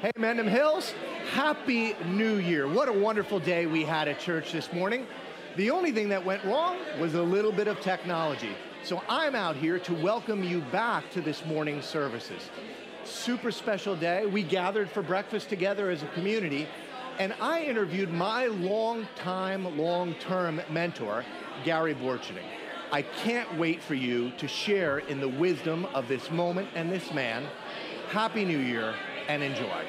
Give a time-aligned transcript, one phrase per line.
[0.00, 0.94] Hey, Mendham Hills,
[1.32, 2.66] Happy New Year.
[2.66, 5.06] What a wonderful day we had at church this morning.
[5.58, 8.56] The only thing that went wrong was a little bit of technology.
[8.82, 12.48] So I'm out here to welcome you back to this morning's services.
[13.04, 14.24] Super special day.
[14.24, 16.66] We gathered for breakfast together as a community,
[17.18, 21.26] and I interviewed my long-time, long-term mentor,
[21.62, 22.48] Gary Borchening.
[22.90, 27.12] I can't wait for you to share in the wisdom of this moment and this
[27.12, 27.46] man.
[28.08, 28.94] Happy New Year
[29.30, 29.84] and enjoy.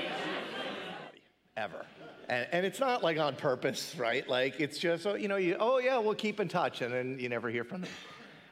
[1.57, 1.83] Ever.
[2.29, 4.27] And, and, it's not like on purpose, right?
[4.29, 7.27] Like it's just, you know, you, oh yeah, we'll keep in touch, and then you
[7.27, 7.89] never hear from them.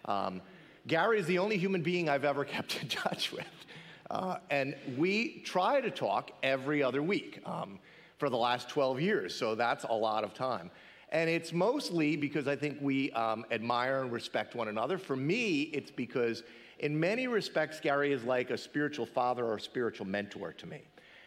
[0.05, 0.41] Um,
[0.88, 3.45] Gary is the only human being I've ever kept in touch with.
[4.09, 7.77] Uh, and we try to talk every other week um,
[8.17, 10.71] for the last 12 years, so that's a lot of time.
[11.09, 14.98] And it's mostly because I think we um, admire and respect one another.
[14.98, 16.41] For me, it's because
[16.79, 20.81] in many respects, Gary is like a spiritual father or a spiritual mentor to me.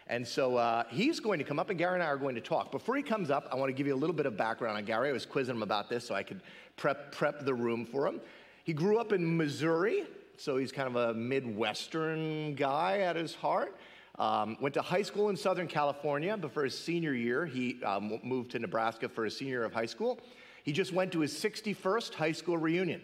[0.08, 2.40] And so uh, he's going to come up, and Gary and I are going to
[2.40, 2.70] talk.
[2.70, 4.84] Before he comes up, I want to give you a little bit of background on
[4.84, 5.08] Gary.
[5.08, 6.40] I was quizzing him about this so I could
[6.76, 8.20] prep, prep the room for him.
[8.64, 10.04] He grew up in Missouri,
[10.36, 13.76] so he's kind of a Midwestern guy at his heart.
[14.18, 18.20] Um, went to high school in Southern California, but for his senior year, he um,
[18.22, 20.20] moved to Nebraska for his senior year of high school.
[20.64, 23.00] He just went to his 61st high school reunion.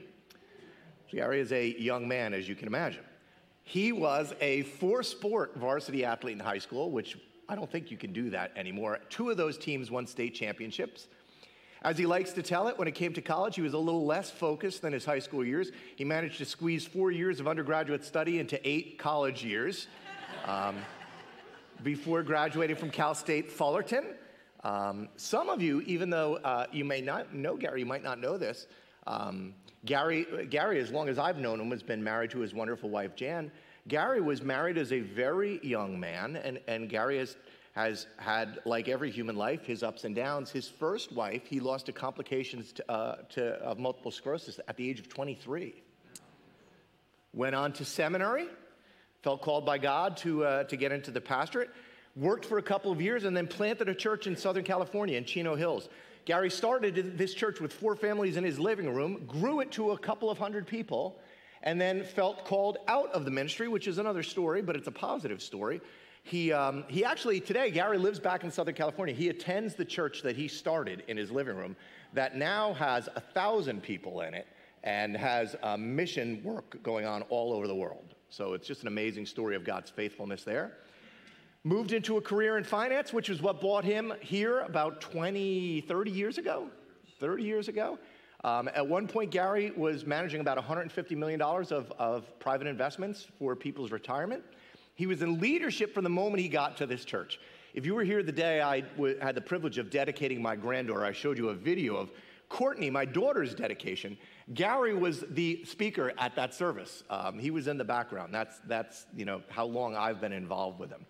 [1.11, 3.05] Gary is a young man, as you can imagine.
[3.64, 7.17] He was a four sport varsity athlete in high school, which
[7.48, 8.98] I don't think you can do that anymore.
[9.09, 11.09] Two of those teams won state championships.
[11.83, 14.05] As he likes to tell it, when it came to college, he was a little
[14.05, 15.70] less focused than his high school years.
[15.97, 19.86] He managed to squeeze four years of undergraduate study into eight college years.
[20.45, 20.77] Um,
[21.83, 24.14] before graduating from Cal State Fullerton.
[24.64, 28.19] Um, some of you, even though uh, you may not know Gary, you might not
[28.19, 28.67] know this.
[29.09, 29.55] Um,
[29.87, 33.17] Gary, Gary, as long as I've known him, has been married to his wonderful wife,
[33.17, 33.51] Jan.
[33.89, 37.36] Gary was married as a very young man, and, and Gary has,
[37.73, 40.51] has had, like every human life, his ups and downs.
[40.51, 44.89] His first wife, he lost to complications to, uh, to, of multiple sclerosis at the
[44.89, 45.83] age of 23.
[47.33, 48.46] Went on to seminary,
[49.23, 51.70] felt called by God to, uh, to get into the pastorate,
[52.14, 55.25] worked for a couple of years, and then planted a church in Southern California in
[55.25, 55.89] Chino Hills.
[56.28, 59.98] Gary started this church with four families in his living room, grew it to a
[59.98, 61.18] couple of hundred people,
[61.62, 64.92] and then felt called out of the ministry, which is another story, but it's a
[64.92, 65.80] positive story.
[66.24, 69.14] He, um, he actually, today, Gary lives back in Southern California.
[69.14, 71.74] He attends the church that he started in his living room
[72.12, 74.46] that now has a thousand people in it
[74.84, 78.14] and has mission work going on all over the world.
[78.28, 80.74] So it's just an amazing story of God's faithfulness there.
[81.64, 86.11] Moved into a career in finance, which is what brought him here about 20, 30
[86.11, 86.69] years ago.
[87.19, 87.98] 30 years ago.
[88.45, 93.57] Um, at one point, Gary was managing about $150 million of, of private investments for
[93.57, 94.45] people's retirement.
[94.95, 97.41] He was in leadership from the moment he got to this church.
[97.75, 101.05] If you were here the day I w- had the privilege of dedicating my granddaughter,
[101.05, 102.11] I showed you a video of
[102.48, 104.17] Courtney, my daughter's dedication.
[104.55, 107.02] Gary was the speaker at that service.
[107.11, 108.33] Um, he was in the background.
[108.33, 111.05] That's, that's you know, how long I've been involved with him.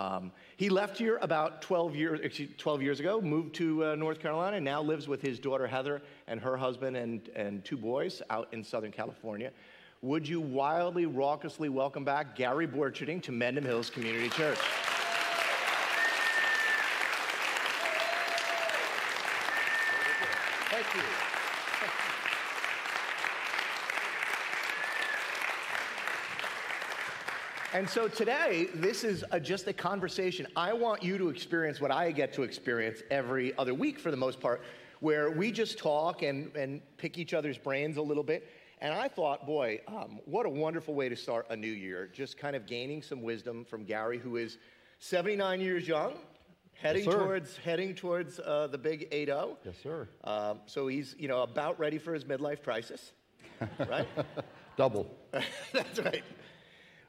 [0.00, 4.18] Um, he left here about 12 years, excuse, 12 years ago, moved to uh, North
[4.18, 8.22] Carolina, and now lives with his daughter Heather and her husband and, and two boys
[8.30, 9.50] out in Southern California.
[10.00, 14.58] Would you wildly, raucously welcome back Gary Borchening to Mendham Hills Community Church?
[27.80, 30.46] And so today, this is a, just a conversation.
[30.54, 34.18] I want you to experience what I get to experience every other week for the
[34.18, 34.60] most part,
[35.00, 38.46] where we just talk and, and pick each other's brains a little bit.
[38.82, 42.10] And I thought, boy, um, what a wonderful way to start a new year.
[42.12, 44.58] Just kind of gaining some wisdom from Gary, who is
[44.98, 46.12] 79 years young,
[46.74, 49.32] heading yes, towards heading towards uh, the big 80.
[49.64, 50.06] Yes, sir.
[50.24, 53.12] Um, so he's you know about ready for his midlife crisis,
[53.88, 54.06] right?
[54.76, 55.16] Double.
[55.72, 56.22] That's right.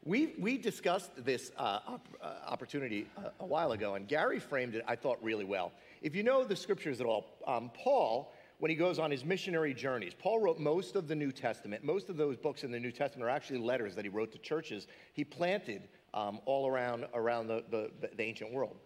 [0.04, 4.74] We, we discussed this uh, op- uh, opportunity a, a, while ago, and Gary framed
[4.74, 5.72] it, I thought, really well.
[6.02, 9.76] If you know the scriptures at all, um, Paul, when he goes on his missionary
[9.76, 11.84] journeys, Paul wrote most of the New Testament.
[11.84, 14.40] Most of those books in the New Testament are actually letters that he wrote to
[14.40, 18.78] churches he planted um, all around, around the, the, the, ancient world.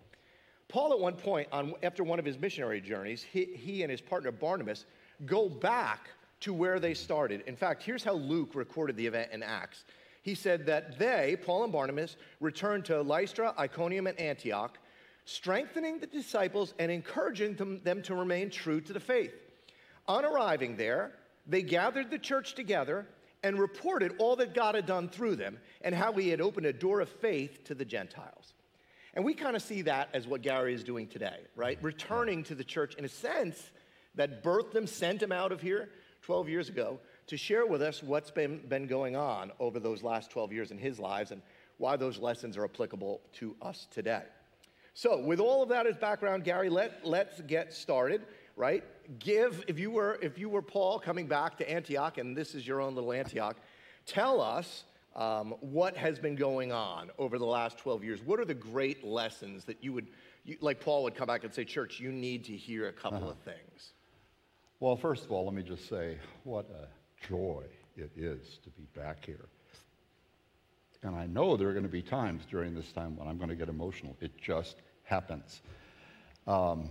[0.67, 4.01] Paul, at one point, on, after one of his missionary journeys, he, he and his
[4.01, 4.85] partner Barnabas
[5.25, 6.09] go back
[6.41, 7.41] to where they started.
[7.47, 9.85] In fact, here's how Luke recorded the event in Acts
[10.25, 14.79] he said that they, Paul and Barnabas, returned to Lystra, Iconium, and Antioch,
[15.25, 19.35] strengthening the disciples and encouraging them, them to remain true to the faith.
[20.07, 21.11] On arriving there,
[21.45, 23.07] they gathered the church together
[23.43, 26.73] and reported all that God had done through them and how he had opened a
[26.73, 28.53] door of faith to the Gentiles.
[29.13, 31.77] And we kind of see that as what Gary is doing today, right?
[31.83, 33.61] Returning to the church in a sense
[34.15, 35.89] that birthed him, sent him out of here
[36.23, 40.29] 12 years ago to share with us what's been, been going on over those last
[40.31, 41.41] 12 years in his lives and
[41.77, 44.23] why those lessons are applicable to us today.
[44.93, 48.21] So, with all of that as background, Gary, let, let's get started,
[48.55, 48.83] right?
[49.19, 52.65] Give, if you were, if you were Paul coming back to Antioch, and this is
[52.65, 53.57] your own little Antioch,
[54.05, 54.85] tell us
[55.15, 58.21] um, what has been going on over the last 12 years.
[58.23, 60.07] What are the great lessons that you would,
[60.45, 63.17] you, like Paul would come back and say, Church, you need to hear a couple
[63.17, 63.31] uh-huh.
[63.31, 63.93] of things?
[64.79, 66.87] Well, first of all, let me just say what a
[67.27, 67.63] joy
[67.97, 69.45] it is to be back here.
[71.03, 73.49] And I know there are going to be times during this time when I'm going
[73.49, 74.17] to get emotional.
[74.19, 75.61] It just happens.
[76.47, 76.89] Um,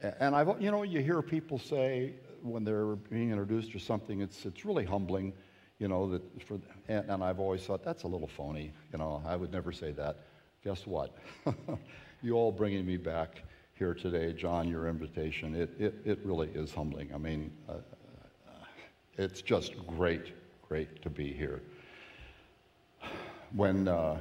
[0.00, 4.44] and I've, you know, you hear people say when they're being introduced or something, it's,
[4.44, 5.32] it's really humbling
[5.80, 8.70] you know, that for, and, and, I've always thought that's a little phony.
[8.92, 10.18] You know, I would never say that.
[10.62, 11.16] Guess what?
[12.22, 13.42] you all bringing me back
[13.74, 17.10] here today, John, your invitation, it, it, it really is humbling.
[17.14, 17.76] I mean, uh,
[19.16, 20.32] it's just great,
[20.68, 21.60] great to be here.
[23.52, 24.18] When uh,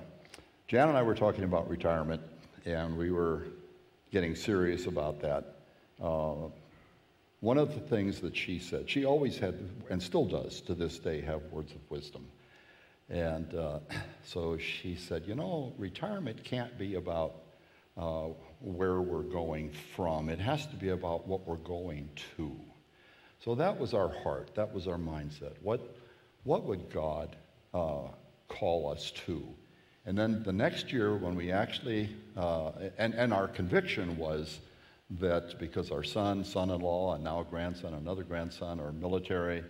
[0.67, 2.21] Jan and I were talking about retirement,
[2.65, 3.43] and we were
[4.11, 5.55] getting serious about that,
[6.01, 6.49] uh,
[7.41, 9.57] one of the things that she said, she always had,
[9.89, 12.27] and still does to this day, have words of wisdom.
[13.09, 13.79] And uh,
[14.23, 17.35] so she said, you know, retirement can't be about
[17.97, 18.27] uh,
[18.61, 20.29] where we're going from.
[20.29, 22.55] It has to be about what we're going to.
[23.43, 24.51] So that was our heart.
[24.55, 25.53] That was our mindset.
[25.61, 25.95] What,
[26.43, 27.35] what would God
[27.73, 28.09] uh,
[28.47, 29.43] call us to?
[30.05, 34.59] And then the next year, when we actually, uh, and, and our conviction was
[35.19, 39.63] that because our son, son-in-law, and now grandson, another grandson are military,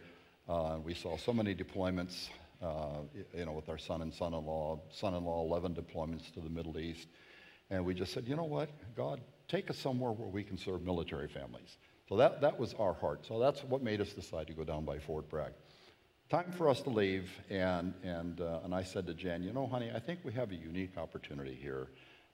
[0.47, 2.29] uh, we saw so many deployments,
[2.61, 3.01] uh,
[3.35, 7.07] you know, with our son and son-in-law, son-in-law 11 deployments to the Middle East,
[7.69, 10.81] and we just said, you know what, God, take us somewhere where we can serve
[10.81, 11.77] military families.
[12.09, 13.23] So that, that was our heart.
[13.27, 15.51] So that's what made us decide to go down by Fort Bragg.
[16.27, 19.67] Time for us to leave, and, and, uh, and I said to Jen, you know,
[19.67, 21.89] honey, I think we have a unique opportunity here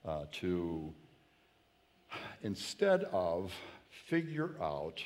[0.06, 0.94] uh, to
[2.42, 3.52] instead of
[4.06, 5.02] figure out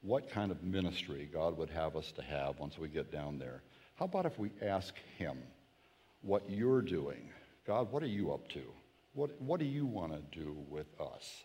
[0.00, 3.62] what kind of ministry God would have us to have once we get down there,
[3.98, 5.36] how about if we ask Him
[6.22, 7.28] what you're doing?
[7.66, 8.62] God, what are you up to?
[9.12, 11.44] What, what do you want to do with us?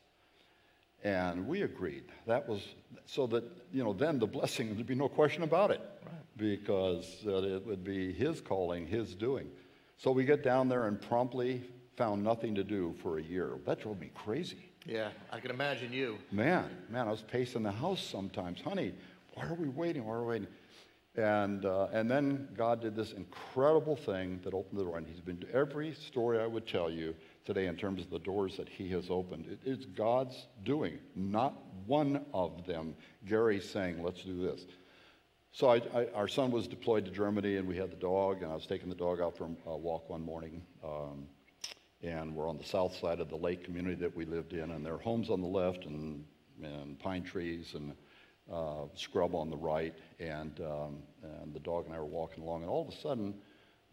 [1.04, 2.06] And we agreed.
[2.26, 2.62] That was
[3.06, 6.14] so that, you know, then the blessing, there'd be no question about it right.
[6.38, 9.50] because uh, it would be His calling, His doing.
[9.98, 11.62] So we get down there and promptly
[11.98, 13.52] found nothing to do for a year.
[13.66, 14.70] That drove me crazy.
[14.86, 16.18] Yeah, I can imagine you.
[16.32, 18.62] Man, man, I was pacing the house sometimes.
[18.62, 18.94] Honey,
[19.34, 20.06] why are we waiting?
[20.06, 20.48] Why are we waiting?
[21.16, 24.98] And, uh, and then God did this incredible thing that opened the door.
[24.98, 27.14] And He's been every story I would tell you
[27.46, 29.48] today in terms of the doors that He has opened.
[29.48, 31.54] It, it's God's doing, not
[31.86, 32.96] one of them.
[33.28, 34.66] Gary saying, let's do this.
[35.52, 38.52] So I, I, our son was deployed to Germany, and we had the dog, and
[38.52, 40.64] I was taking the dog out for a walk one morning.
[40.84, 41.28] Um,
[42.02, 44.86] and we're on the south side of the lake community that we lived in, and
[44.86, 46.26] there are homes on the left and,
[46.62, 47.94] and pine trees and
[48.52, 51.04] uh, scrub on the right, and, um,
[51.42, 53.36] and the dog and I were walking along, and all of a sudden,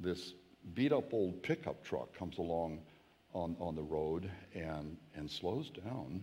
[0.01, 0.33] this
[0.75, 2.81] beat up old pickup truck comes along
[3.33, 6.23] on, on the road and, and slows down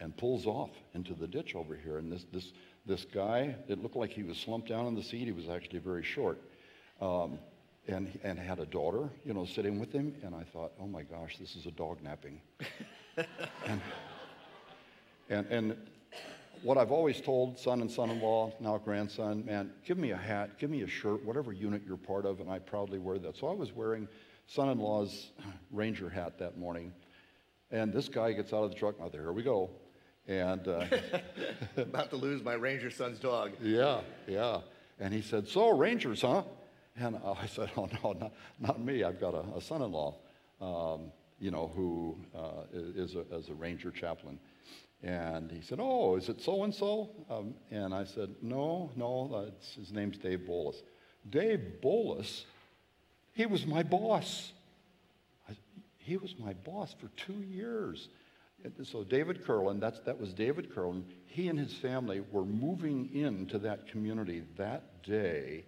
[0.00, 1.98] and pulls off into the ditch over here.
[1.98, 2.52] And this, this,
[2.86, 5.24] this guy, it looked like he was slumped down in the seat.
[5.24, 6.40] He was actually very short.
[7.00, 7.38] Um,
[7.86, 10.14] and, and had a daughter, you know, sitting with him.
[10.22, 12.40] And I thought, oh my gosh, this is a dog napping.
[13.66, 13.80] and,
[15.28, 15.76] and, and
[16.62, 20.70] what I've always told son and son-in-law, now grandson, man, give me a hat, give
[20.70, 23.36] me a shirt, whatever unit you're part of, and I proudly wear that.
[23.36, 24.08] So I was wearing
[24.46, 25.30] son-in-law's
[25.70, 26.92] ranger hat that morning.
[27.70, 28.96] And this guy gets out of the truck.
[29.00, 29.70] Oh, there we go.
[30.26, 30.86] And uh,
[31.76, 33.52] about to lose my ranger son's dog.
[33.60, 34.60] Yeah, yeah.
[34.98, 36.44] And he said, "So rangers, huh?"
[36.96, 39.04] And I said, oh, no, not, not me.
[39.04, 40.14] I've got a, a son-in-law,
[40.60, 44.38] um, you know, who uh, is, a, is a ranger chaplain.
[45.02, 47.10] And he said, oh, is it so-and-so?
[47.28, 50.82] Um, and I said, no, no, his name's Dave Bolus.
[51.28, 52.46] Dave Bolus,
[53.34, 54.52] he was my boss.
[55.98, 58.08] He was my boss for two years.
[58.84, 61.04] So David Curlin, that's, that was David Curlin.
[61.26, 65.64] He and his family were moving into that community that day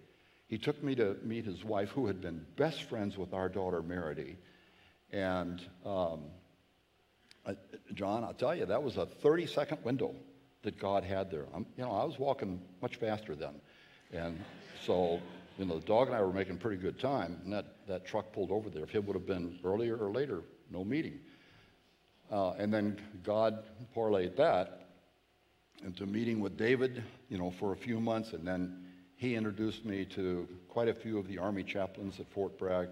[0.47, 3.81] he took me to meet his wife, who had been best friends with our daughter,
[3.81, 4.37] Merity.
[5.11, 6.21] And um,
[7.93, 10.15] John, I'll tell you, that was a 30 second window
[10.63, 11.45] that God had there.
[11.53, 13.55] I'm, you know, I was walking much faster then.
[14.13, 14.39] And
[14.85, 15.19] so
[15.57, 18.31] you know, the dog and I were making pretty good time, and that, that truck
[18.31, 18.83] pulled over there.
[18.83, 21.19] If it would have been earlier or later, no meeting.
[22.31, 23.63] Uh, and then God
[23.95, 24.89] parlayed that
[25.83, 28.85] into meeting with David, you know, for a few months, and then
[29.15, 32.89] he introduced me to quite a few of the Army chaplains at Fort Bragg,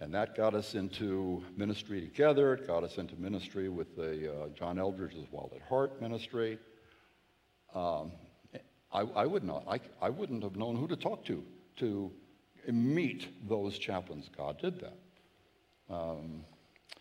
[0.00, 2.54] and that got us into ministry together.
[2.54, 6.58] It got us into ministry with the uh, John Eldredge's Wild at Heart ministry.
[7.72, 8.10] Um,
[8.92, 11.44] I, I, would not, I, I wouldn't have known who to talk to
[11.76, 12.10] to
[12.66, 14.30] meet those chaplains.
[14.36, 14.96] God did that.
[15.90, 16.44] Um,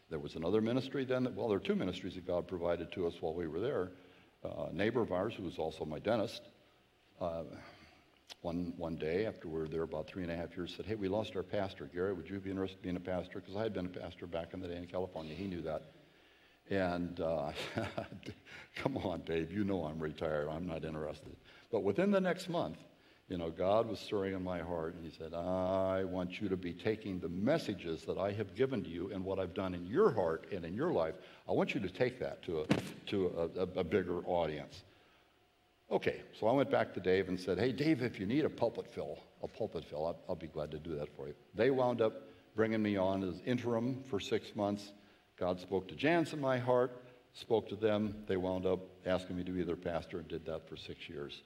[0.09, 3.07] there was another ministry then, that, well, there are two ministries that God provided to
[3.07, 3.91] us while we were there.
[4.43, 6.41] Uh, a neighbor of ours, who was also my dentist,
[7.21, 7.43] uh,
[8.41, 10.95] one, one day after we were there about three and a half years, said, Hey,
[10.95, 11.89] we lost our pastor.
[11.93, 13.39] Gary, would you be interested in being a pastor?
[13.39, 15.33] Because I had been a pastor back in the day in California.
[15.33, 15.83] He knew that.
[16.69, 17.51] And uh,
[18.75, 20.49] come on, Dave, you know I'm retired.
[20.49, 21.35] I'm not interested.
[21.71, 22.77] But within the next month,
[23.29, 26.57] you know, God was stirring in my heart, and He said, I want you to
[26.57, 29.85] be taking the messages that I have given to you and what I've done in
[29.87, 31.15] your heart and in your life.
[31.47, 32.65] I want you to take that to a,
[33.07, 34.83] to a, a, a bigger audience.
[35.89, 38.49] Okay, so I went back to Dave and said, Hey, Dave, if you need a
[38.49, 41.33] pulpit fill, a pulpit fill, I'll, I'll be glad to do that for you.
[41.55, 42.13] They wound up
[42.55, 44.91] bringing me on as interim for six months.
[45.39, 47.03] God spoke to Jans in my heart,
[47.33, 48.15] spoke to them.
[48.27, 51.41] They wound up asking me to be their pastor and did that for six years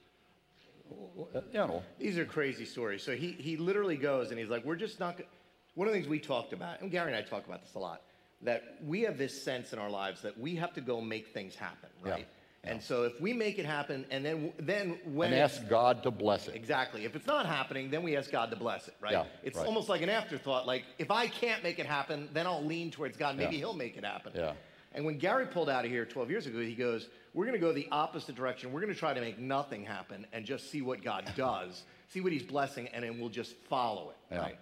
[0.88, 1.84] you know.
[2.00, 3.04] These are crazy stories.
[3.04, 5.20] So he, he literally goes and he's like, we're just not,
[5.76, 7.80] one of the things we talked about, and Gary and I talk about this a
[7.80, 8.02] lot,
[8.42, 11.56] that we have this sense in our lives that we have to go make things
[11.56, 12.20] happen, right?
[12.20, 12.72] Yeah.
[12.72, 16.12] And so if we make it happen, and then then when and ask God to
[16.12, 16.56] bless it.
[16.56, 17.06] Exactly.
[17.06, 19.14] If it's not happening, then we ask God to bless it, right?
[19.14, 19.66] Yeah, it's right.
[19.66, 20.68] almost like an afterthought.
[20.68, 23.38] Like if I can't make it happen, then I'll lean towards God.
[23.38, 23.60] Maybe yeah.
[23.60, 24.34] He'll make it happen.
[24.36, 24.54] Yeah.
[24.98, 27.64] And when Gary pulled out of here 12 years ago, he goes, We're going to
[27.64, 28.74] go the opposite direction.
[28.74, 32.20] We're going to try to make nothing happen and just see what God does, see
[32.20, 34.18] what he's blessing, and then we'll just follow it.
[34.32, 34.40] Yeah.
[34.40, 34.60] Right?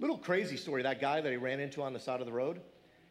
[0.00, 2.62] Little crazy story that guy that he ran into on the side of the road,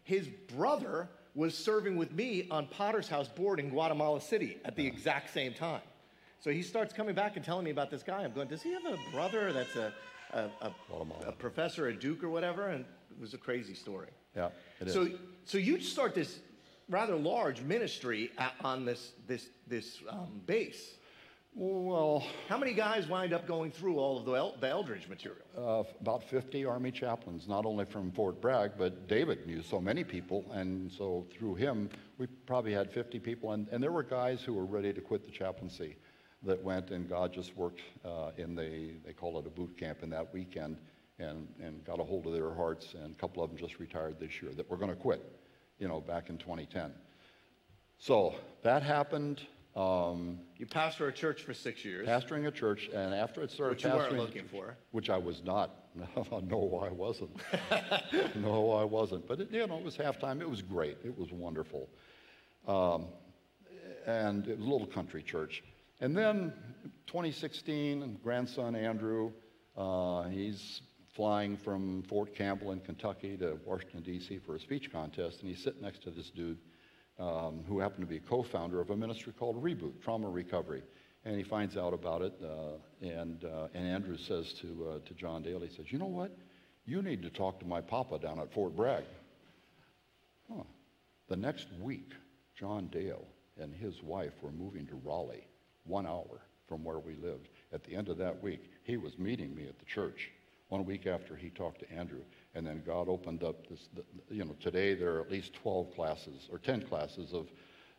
[0.03, 4.85] his brother was serving with me on Potter's House board in Guatemala City at the
[4.87, 5.81] exact same time.
[6.39, 8.23] So he starts coming back and telling me about this guy.
[8.23, 9.93] I'm going, Does he have a brother that's a,
[10.33, 10.71] a, a,
[11.27, 12.69] a professor at Duke or whatever?
[12.69, 14.09] And it was a crazy story.
[14.35, 14.49] Yeah,
[14.87, 15.09] so,
[15.45, 16.39] so you start this
[16.89, 20.95] rather large ministry on this, this, this um, base.
[21.59, 25.41] Well, how many guys wind up going through all of the, El- the Eldredge material?
[25.57, 30.03] Uh, about 50 Army chaplains, not only from Fort Bragg, but David knew so many
[30.03, 31.89] people, and so through him,
[32.19, 35.25] we probably had 50 people, and, and there were guys who were ready to quit
[35.25, 35.95] the chaplaincy
[36.43, 40.03] that went, and God just worked uh, in the, they call it a boot camp
[40.03, 40.77] in that weekend,
[41.17, 44.19] and, and got a hold of their hearts, and a couple of them just retired
[44.19, 45.25] this year that were going to quit
[45.79, 46.91] you know, back in 2010.
[47.99, 49.41] So that happened.
[49.75, 52.07] Um, you pastored a church for six years.
[52.07, 55.17] Pastoring a church, and after it started which you pastoring, weren't looking for, which I
[55.17, 55.69] was not.
[55.95, 57.37] no, I wasn't.
[58.35, 59.27] no, I wasn't.
[59.27, 60.41] But it, you know, it was halftime.
[60.41, 60.97] It was great.
[61.03, 61.89] It was wonderful,
[62.67, 63.05] um,
[64.07, 65.63] and it was a little country church.
[66.01, 66.53] And then
[67.07, 69.31] 2016, grandson Andrew,
[69.75, 70.81] uh, he's
[71.17, 74.39] flying from Fort Campbell in Kentucky to Washington, D.C.
[74.45, 76.59] for a speech contest, and he's sitting next to this dude
[77.19, 80.83] um, who happened to be a co founder of a ministry called Reboot, Trauma Recovery.
[81.25, 85.13] And he finds out about it, uh, and, uh, and Andrew says to, uh, to
[85.15, 86.31] John Dale, he says, You know what?
[86.85, 89.03] You need to talk to my papa down at Fort Bragg.
[90.47, 90.63] Huh.
[91.27, 92.11] The next week,
[92.55, 93.25] John Dale
[93.59, 95.47] and his wife were moving to Raleigh,
[95.83, 97.49] one hour from where we lived.
[97.73, 100.29] At the end of that week, he was meeting me at the church
[100.69, 102.21] one week after he talked to Andrew.
[102.55, 103.89] And then God opened up this,
[104.29, 107.47] you know, today there are at least 12 classes or 10 classes of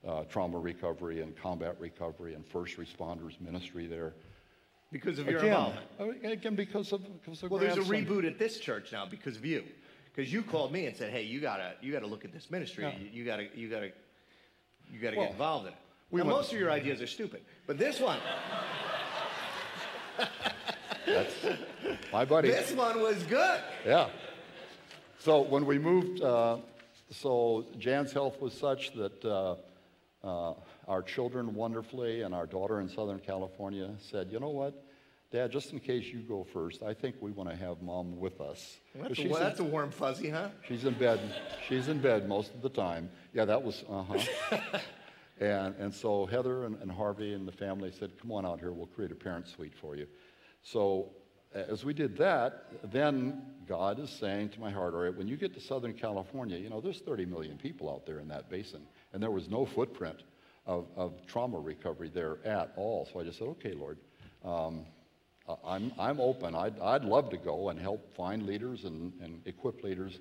[0.07, 4.15] uh, trauma recovery and combat recovery and first responders ministry there.
[4.91, 6.25] Because of your again, involvement.
[6.25, 9.45] Again, because of, because of Well, there's a reboot at this church now because of
[9.45, 9.65] you.
[10.15, 12.85] Because you called me and said, hey, you gotta, you gotta look at this ministry.
[12.85, 12.99] Yeah.
[12.99, 13.93] You, you, gotta, you gotta,
[14.91, 15.79] you gotta well, get involved in it.
[16.11, 18.19] We now, most of your ideas are stupid, but this one.
[21.09, 21.35] That's
[22.13, 22.49] my buddy.
[22.49, 23.61] This one was good.
[23.87, 24.09] Yeah.
[25.21, 26.59] So when we moved, uh,
[27.11, 29.57] so Jan's health was such that uh,
[30.23, 30.55] uh,
[30.87, 34.85] our children wonderfully and our daughter in Southern California said, you know what?
[35.31, 38.41] Dad, just in case you go first, I think we want to have mom with
[38.41, 38.79] us.
[38.95, 40.49] That's, a, that's in, a warm fuzzy, huh?
[40.67, 41.21] She's in bed.
[41.69, 43.11] She's in bed most of the time.
[43.35, 44.79] Yeah, that was, uh huh.
[45.41, 48.73] and, and so Heather and, and Harvey and the family said, come on out here,
[48.73, 50.07] we'll create a parent suite for you.
[50.73, 51.11] So
[51.55, 55.37] as we did that, then God is saying to my heart, all right, when you
[55.37, 58.83] get to Southern California, you know, there's 30 million people out there in that basin,
[59.13, 60.23] and there was no footprint
[60.67, 63.09] of, of trauma recovery there at all.
[63.11, 63.99] So I just said, okay, Lord,
[64.45, 64.85] um,
[65.65, 66.55] I'm, I'm open.
[66.55, 70.19] I'd, I'd love to go and help find leaders and, and equip leaders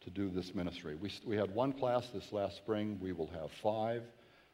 [0.00, 0.94] to do this ministry.
[0.94, 2.98] We, we had one class this last spring.
[3.02, 4.02] We will have five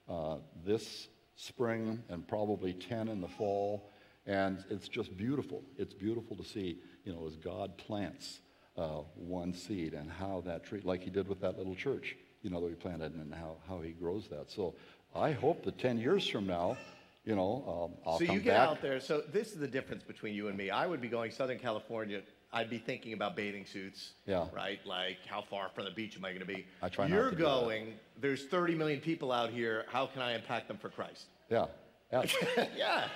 [0.08, 3.92] uh, this spring and probably 10 in the fall.
[4.26, 5.62] And it's just beautiful.
[5.78, 8.40] It's beautiful to see, you know, as God plants
[8.76, 12.50] uh, one seed and how that tree, like he did with that little church, you
[12.50, 14.50] know, that we planted and how, how he grows that.
[14.50, 14.74] So
[15.14, 16.76] I hope that 10 years from now,
[17.24, 18.68] you know, um, I'll so come you get back.
[18.68, 19.00] out there.
[19.00, 20.70] So this is the difference between you and me.
[20.70, 22.22] I would be going Southern California.
[22.52, 24.12] I'd be thinking about bathing suits.
[24.26, 24.46] Yeah.
[24.54, 24.78] Right.
[24.84, 26.66] Like how far from the beach am I going to be?
[26.82, 27.94] I try not You're going.
[28.20, 29.84] There's 30 million people out here.
[29.88, 31.26] How can I impact them for Christ?
[31.50, 31.66] Yeah.
[32.12, 32.24] yeah.
[32.76, 33.08] yeah.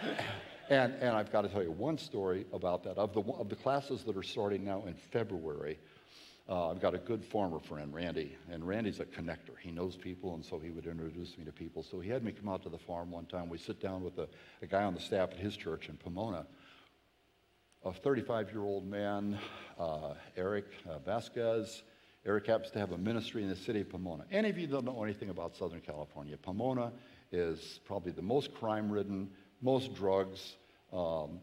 [0.70, 2.96] And, and I've got to tell you one story about that.
[2.96, 5.80] Of the, of the classes that are starting now in February,
[6.48, 9.58] uh, I've got a good farmer friend, Randy, and Randy's a connector.
[9.60, 11.82] He knows people, and so he would introduce me to people.
[11.82, 13.48] So he had me come out to the farm one time.
[13.48, 14.28] We sit down with a,
[14.62, 16.46] a guy on the staff at his church in Pomona,
[17.84, 19.40] a 35 year old man,
[19.76, 21.82] uh, Eric uh, Vasquez.
[22.24, 24.24] Eric happens to have a ministry in the city of Pomona.
[24.30, 26.92] Any of you don't know anything about Southern California, Pomona
[27.32, 29.30] is probably the most crime ridden,
[29.62, 30.56] most drugs,
[30.92, 31.40] um,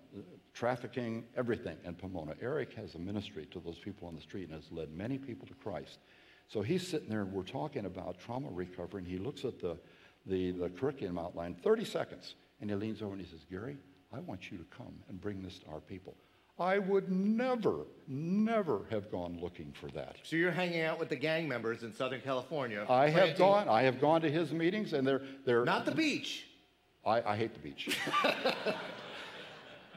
[0.54, 2.34] trafficking, everything in Pomona.
[2.42, 5.48] Eric has a ministry to those people on the street and has led many people
[5.48, 6.00] to Christ.
[6.48, 9.78] So he's sitting there and we're talking about trauma recovery, and he looks at the,
[10.26, 13.78] the, the curriculum outline, 30 seconds, and he leans over and he says, Gary,
[14.14, 16.16] I want you to come and bring this to our people.
[16.60, 20.16] I would never, never have gone looking for that.
[20.24, 22.84] So you're hanging out with the gang members in Southern California.
[22.90, 26.48] I have gone, I have gone to his meetings, and they're, they're Not the beach,
[27.06, 27.96] I, I hate the beach.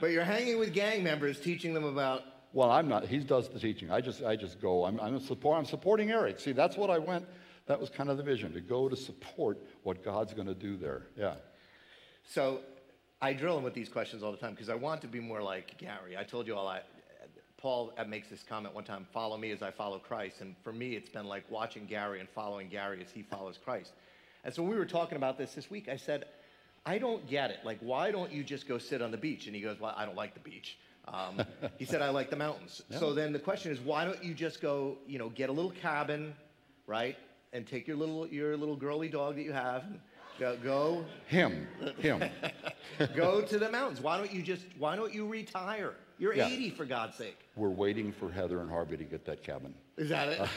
[0.01, 2.23] but you're hanging with gang members, teaching them about.
[2.53, 3.07] Well, I'm not.
[3.07, 3.91] He does the teaching.
[3.91, 4.85] I just, I just go.
[4.85, 6.41] I'm, I'm, a support, I'm supporting Eric.
[6.41, 7.27] See, that's what I went.
[7.67, 10.77] That was kind of the vision to go to support what God's going to do
[10.77, 11.07] there.
[11.17, 11.35] Yeah.
[12.25, 12.61] So
[13.23, 15.43] I drill him with these questions all the time because I want to be more
[15.43, 16.17] like Gary.
[16.19, 16.81] I told you all I.
[17.59, 20.41] Paul uh, makes this comment one time follow me as I follow Christ.
[20.41, 23.93] And for me, it's been like watching Gary and following Gary as he follows Christ.
[24.45, 26.25] And so when we were talking about this this week, I said,
[26.87, 27.59] I don't get it.
[27.65, 29.47] Like, why don't you just go sit on the beach?
[29.47, 30.79] And he goes, Well, I don't like the beach.
[31.09, 31.43] Um,
[31.79, 32.83] he said, I like the mountains.
[32.99, 35.71] So then the question is, why don't you just go, you know, get a little
[35.71, 36.35] cabin,
[36.87, 37.17] right?
[37.53, 40.01] And take your little, your little girly dog that you have and
[40.39, 41.67] go, go Him.
[41.99, 42.23] Him.
[43.17, 44.01] go to the mountains.
[44.01, 45.95] Why don't you just, why don't you retire?
[46.19, 46.49] You're Yeah.
[46.49, 47.39] 80 for God's sake.
[47.57, 49.75] We're waiting for Heather and Harvey to get that cabin.
[49.97, 50.49] Is that it?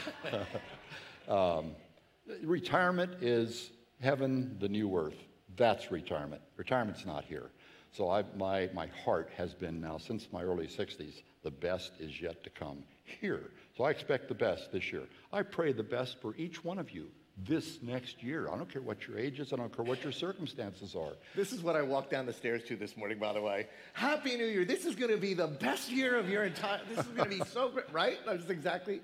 [2.42, 5.16] Retirement is heaven, the new earth.
[5.56, 6.42] That's retirement.
[6.56, 7.50] Retirement's not here.
[7.92, 12.20] So I, my, my heart has been now since my early 60s, the best is
[12.20, 13.50] yet to come here.
[13.76, 15.02] So I expect the best this year.
[15.32, 17.06] I pray the best for each one of you
[17.46, 18.48] this next year.
[18.48, 21.12] I don't care what your age is, I don't care what your circumstances are.
[21.34, 23.66] this is what I walked down the stairs to this morning, by the way.
[23.92, 24.64] Happy New Year.
[24.64, 27.38] This is going to be the best year of your entire, this is going to
[27.38, 28.18] be so great, right?
[28.26, 29.00] That's exactly,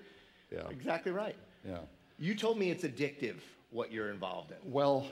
[0.51, 0.69] Yeah.
[0.71, 1.37] exactly right.
[1.69, 1.79] Yeah.
[2.19, 3.37] You told me it's addictive
[3.71, 4.73] what you're involved in.
[4.73, 5.07] Well,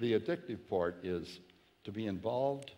[0.00, 1.40] the addictive part is
[1.84, 2.72] to be involved,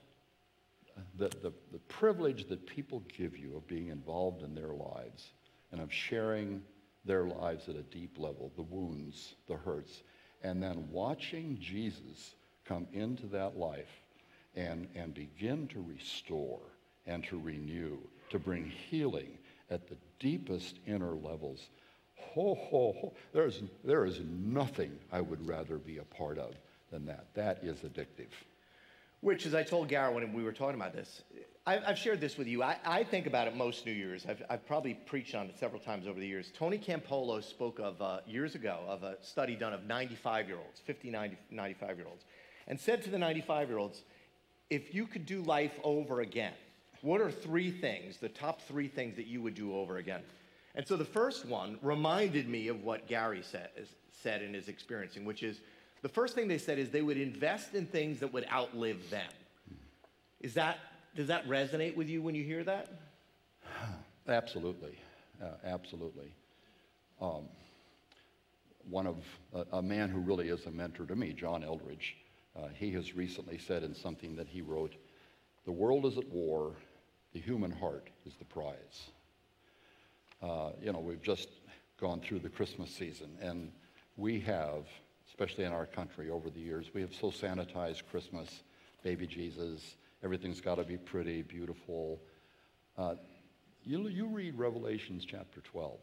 [1.16, 5.33] the, the, the privilege that people give you of being involved in their lives
[5.72, 6.62] and of sharing
[7.04, 10.02] their lives at a deep level, the wounds, the hurts,
[10.42, 14.02] and then watching Jesus come into that life
[14.54, 16.61] and, and begin to restore
[17.06, 17.98] and to renew,
[18.30, 19.38] to bring healing
[19.70, 21.68] at the deepest inner levels.
[22.16, 23.14] Ho, ho, ho.
[23.33, 26.52] There's, there is nothing I would rather be a part of
[26.90, 27.26] than that.
[27.35, 28.29] That is addictive.
[29.20, 31.22] Which, as I told Gary when we were talking about this,
[31.66, 32.62] I, I've shared this with you.
[32.62, 34.24] I, I think about it most New Year's.
[34.26, 36.50] I've, I've probably preached on it several times over the years.
[36.57, 40.81] Tony Campolo spoke of uh, years ago of a study done of 95 year olds,
[40.81, 42.24] 50, 90, 95 year olds,
[42.66, 44.03] and said to the 95 year olds,
[44.70, 46.55] if you could do life over again,
[47.03, 50.22] what are three things, the top three things that you would do over again?
[50.74, 53.70] And so the first one reminded me of what Gary said,
[54.22, 55.61] said in his experiencing, which is
[56.03, 59.31] the first thing they said is they would invest in things that would outlive them.
[60.41, 60.79] Is that,
[61.15, 62.89] does that resonate with you when you hear that?
[64.29, 64.97] Absolutely,
[65.43, 66.33] uh, absolutely.
[67.21, 67.49] Um,
[68.89, 69.17] one of
[69.73, 72.15] a, man who really is a mentor to me, John Eldredge,
[72.57, 74.95] uh, he has recently said in something that he wrote,
[75.65, 76.77] "The world is at war,
[77.33, 79.11] the human heart is the prize."
[80.43, 81.49] Uh, you know, we've just
[82.01, 83.71] gone through the Christmas season, and
[84.17, 84.87] we have,
[85.40, 88.61] especially in our country over the years, we have so sanitized Christmas,
[89.03, 92.20] baby Jesus, everything's got to be pretty, beautiful.
[92.98, 93.14] Uh,
[93.83, 95.98] you, you read Revelations chapter 12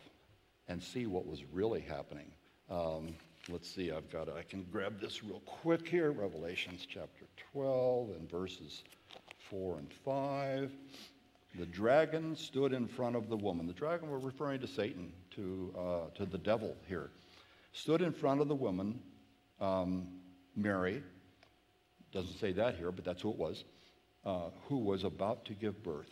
[0.70, 2.32] and see what was really happening.
[2.72, 3.14] Um,
[3.48, 6.10] let's see, I've got, I can grab this real quick here.
[6.10, 8.82] Revelations chapter 12 and verses
[9.52, 10.72] 4 and 5.
[11.60, 13.68] The dragon stood in front of the woman.
[13.68, 17.12] The dragon, we're referring to Satan, to, uh, to the devil here,
[17.72, 19.00] stood in front of the woman,
[19.60, 20.08] um,
[20.56, 21.04] Mary.
[22.12, 23.64] Doesn't say that here, but that's who it was,
[24.26, 26.10] uh, who was about to give birth,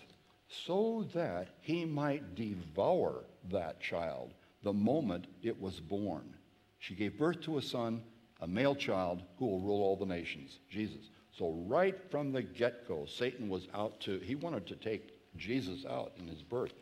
[0.48, 6.36] so that he might devour that child the moment it was born.
[6.80, 8.02] She gave birth to a son,
[8.42, 11.10] a male child, who will rule all the nations, Jesus.
[11.32, 15.86] So, right from the get go, Satan was out to, he wanted to take Jesus
[15.86, 16.74] out in his birth.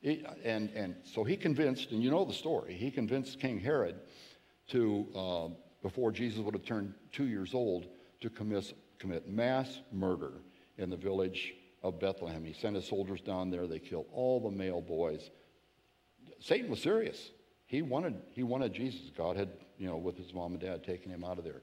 [0.00, 3.96] He, and, and so he convinced, and you know the story, he convinced King Herod
[4.68, 5.48] to, uh,
[5.86, 7.86] before Jesus would have turned two years old,
[8.20, 10.32] to commit, commit mass murder
[10.78, 12.44] in the village of Bethlehem.
[12.44, 15.30] He sent his soldiers down there, they killed all the male boys.
[16.40, 17.30] Satan was serious.
[17.66, 19.12] He wanted, he wanted Jesus.
[19.16, 21.62] God had, you know, with his mom and dad, taken him out of there.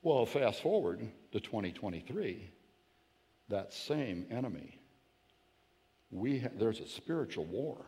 [0.00, 1.00] Well, fast forward
[1.32, 2.48] to 2023,
[3.48, 4.78] that same enemy,
[6.12, 7.84] we ha- there's a spiritual war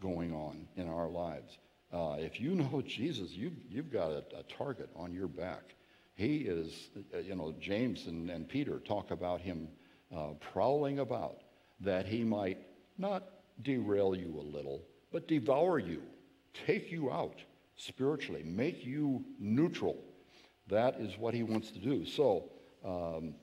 [0.00, 1.58] going on in our lives.
[1.92, 5.74] Uh, if you know Jesus, you, you've got a, a target on your back.
[6.14, 9.68] He is, uh, you know, James and, and Peter talk about him
[10.14, 11.38] uh, prowling about
[11.80, 12.58] that he might
[12.98, 13.24] not
[13.62, 16.02] derail you a little, but devour you,
[16.66, 17.38] take you out
[17.76, 19.96] spiritually, make you neutral.
[20.68, 22.04] That is what he wants to do.
[22.04, 22.50] So
[22.84, 23.34] um,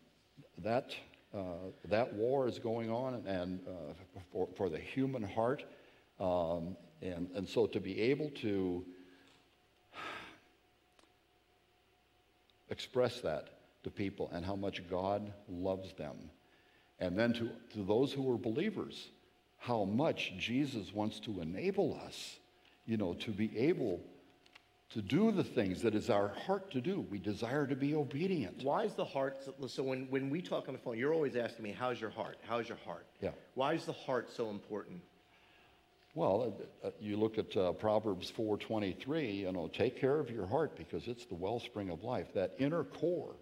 [0.59, 0.95] that,
[1.33, 3.93] uh, that war is going on and uh,
[4.31, 5.63] for, for the human heart.
[6.19, 8.83] Um, and, and so to be able to
[12.69, 13.49] express that
[13.83, 16.15] to people and how much God loves them.
[16.99, 19.09] And then to, to those who are believers,
[19.57, 22.37] how much Jesus wants to enable us,
[22.85, 24.01] you know, to be able
[24.89, 27.05] to do the things that is our heart to do.
[27.11, 28.63] We desire to be obedient.
[28.63, 31.35] Why is the heart so, so when, when we talk on the phone, you're always
[31.35, 32.37] asking me, how's your heart?
[32.47, 33.05] How's your heart?
[33.21, 33.31] Yeah.
[33.53, 35.01] Why is the heart so important?
[36.15, 40.45] Well, uh, uh, you look at uh, Proverbs 4:23, you know, take care of your
[40.47, 43.35] heart because it's the wellspring of life, that inner core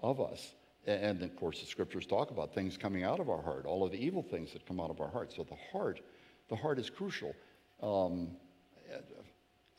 [0.00, 0.54] of us.
[0.86, 3.84] A- And of course, the scriptures talk about things coming out of our heart, all
[3.84, 5.32] of the evil things that come out of our heart.
[5.32, 6.00] So the heart,
[6.48, 7.34] the heart is crucial.
[7.82, 8.36] Um,
[8.92, 8.98] uh,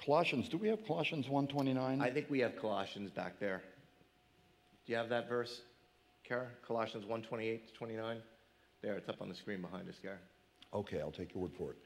[0.04, 2.02] Colossians, do we have Colossians 1:29?
[2.02, 3.64] I think we have Colossians back there.
[4.86, 5.62] Do you have that verse,
[6.24, 6.48] Kara?
[6.66, 8.22] Colossians 1 28 to 29?
[8.82, 10.20] There, it's up on the screen behind us, Kara.
[10.74, 11.78] Okay, I'll take your word for it.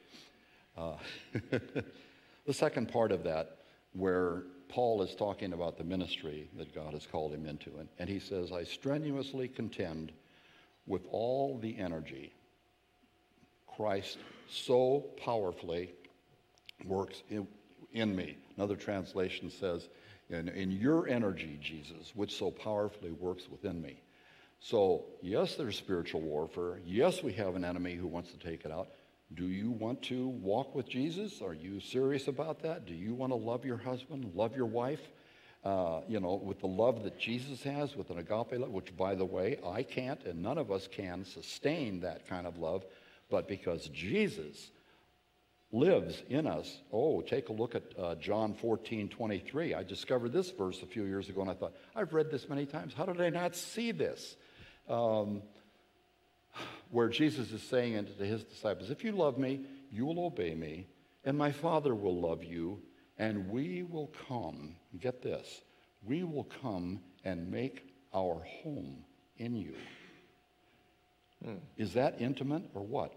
[0.77, 0.95] Uh,
[2.45, 3.57] the second part of that,
[3.93, 8.09] where Paul is talking about the ministry that God has called him into, and, and
[8.09, 10.11] he says, I strenuously contend
[10.87, 12.33] with all the energy
[13.75, 14.17] Christ
[14.49, 15.93] so powerfully
[16.85, 17.47] works in,
[17.93, 18.37] in me.
[18.57, 19.87] Another translation says,
[20.29, 24.01] in, in your energy, Jesus, which so powerfully works within me.
[24.59, 26.79] So, yes, there's spiritual warfare.
[26.85, 28.89] Yes, we have an enemy who wants to take it out.
[29.33, 31.41] Do you want to walk with Jesus?
[31.41, 32.85] Are you serious about that?
[32.85, 35.01] Do you want to love your husband, love your wife?
[35.63, 39.15] Uh, you know, with the love that Jesus has, with an agape love, which, by
[39.15, 42.83] the way, I can't and none of us can sustain that kind of love,
[43.29, 44.71] but because Jesus
[45.71, 46.81] lives in us.
[46.91, 49.73] Oh, take a look at uh, John 14, 23.
[49.73, 52.65] I discovered this verse a few years ago and I thought, I've read this many
[52.65, 52.93] times.
[52.93, 54.35] How did I not see this?
[54.89, 55.41] Um,
[56.91, 60.87] where Jesus is saying unto his disciples, If you love me, you will obey me,
[61.23, 62.81] and my Father will love you,
[63.17, 65.61] and we will come, get this,
[66.03, 69.03] we will come and make our home
[69.37, 69.75] in you.
[71.43, 71.55] Hmm.
[71.77, 73.13] Is that intimate or what?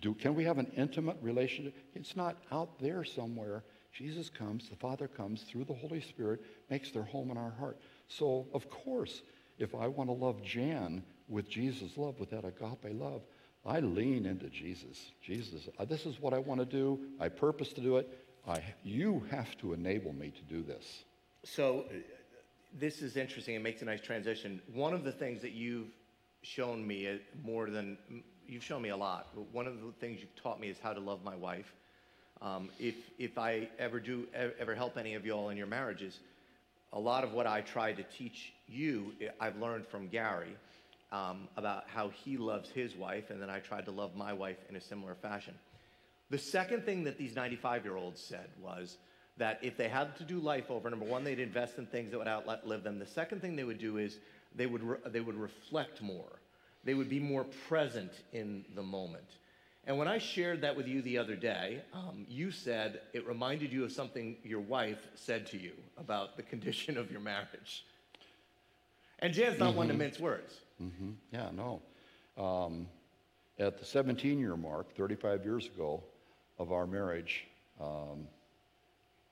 [0.00, 1.74] Do, can we have an intimate relationship?
[1.94, 3.64] It's not out there somewhere.
[3.92, 7.78] Jesus comes, the Father comes through the Holy Spirit, makes their home in our heart.
[8.08, 9.22] So, of course,
[9.58, 13.22] if I want to love Jan with Jesus' love, with that agape love,
[13.64, 15.10] I lean into Jesus.
[15.22, 17.00] Jesus, uh, this is what I want to do.
[17.18, 18.08] I purpose to do it.
[18.46, 21.04] I, you have to enable me to do this.
[21.42, 21.94] So, uh,
[22.78, 23.54] this is interesting.
[23.54, 24.60] It makes a nice transition.
[24.72, 25.88] One of the things that you've
[26.42, 27.98] shown me uh, more than
[28.46, 29.28] you've shown me a lot.
[29.52, 31.72] One of the things you've taught me is how to love my wife.
[32.42, 36.20] Um, if if I ever do ever help any of y'all in your marriages,
[36.92, 40.54] a lot of what I try to teach you, I've learned from Gary
[41.12, 44.58] um, about how he loves his wife, and then I tried to love my wife
[44.68, 45.54] in a similar fashion.
[46.30, 48.96] The second thing that these 95 year olds said was
[49.36, 52.18] that if they had to do life over, number one, they'd invest in things that
[52.18, 52.98] would outlive them.
[52.98, 54.18] The second thing they would do is
[54.54, 56.40] they would, re- they would reflect more,
[56.84, 59.36] they would be more present in the moment.
[59.88, 63.72] And when I shared that with you the other day, um, you said it reminded
[63.72, 67.84] you of something your wife said to you about the condition of your marriage.
[69.20, 70.60] And Jan's not one to mince words.
[70.78, 71.82] Hmm Yeah, no.
[72.36, 72.88] Um,
[73.58, 76.02] At the 17 year mark, 35 years ago,
[76.58, 77.46] of our marriage,
[77.80, 78.26] um,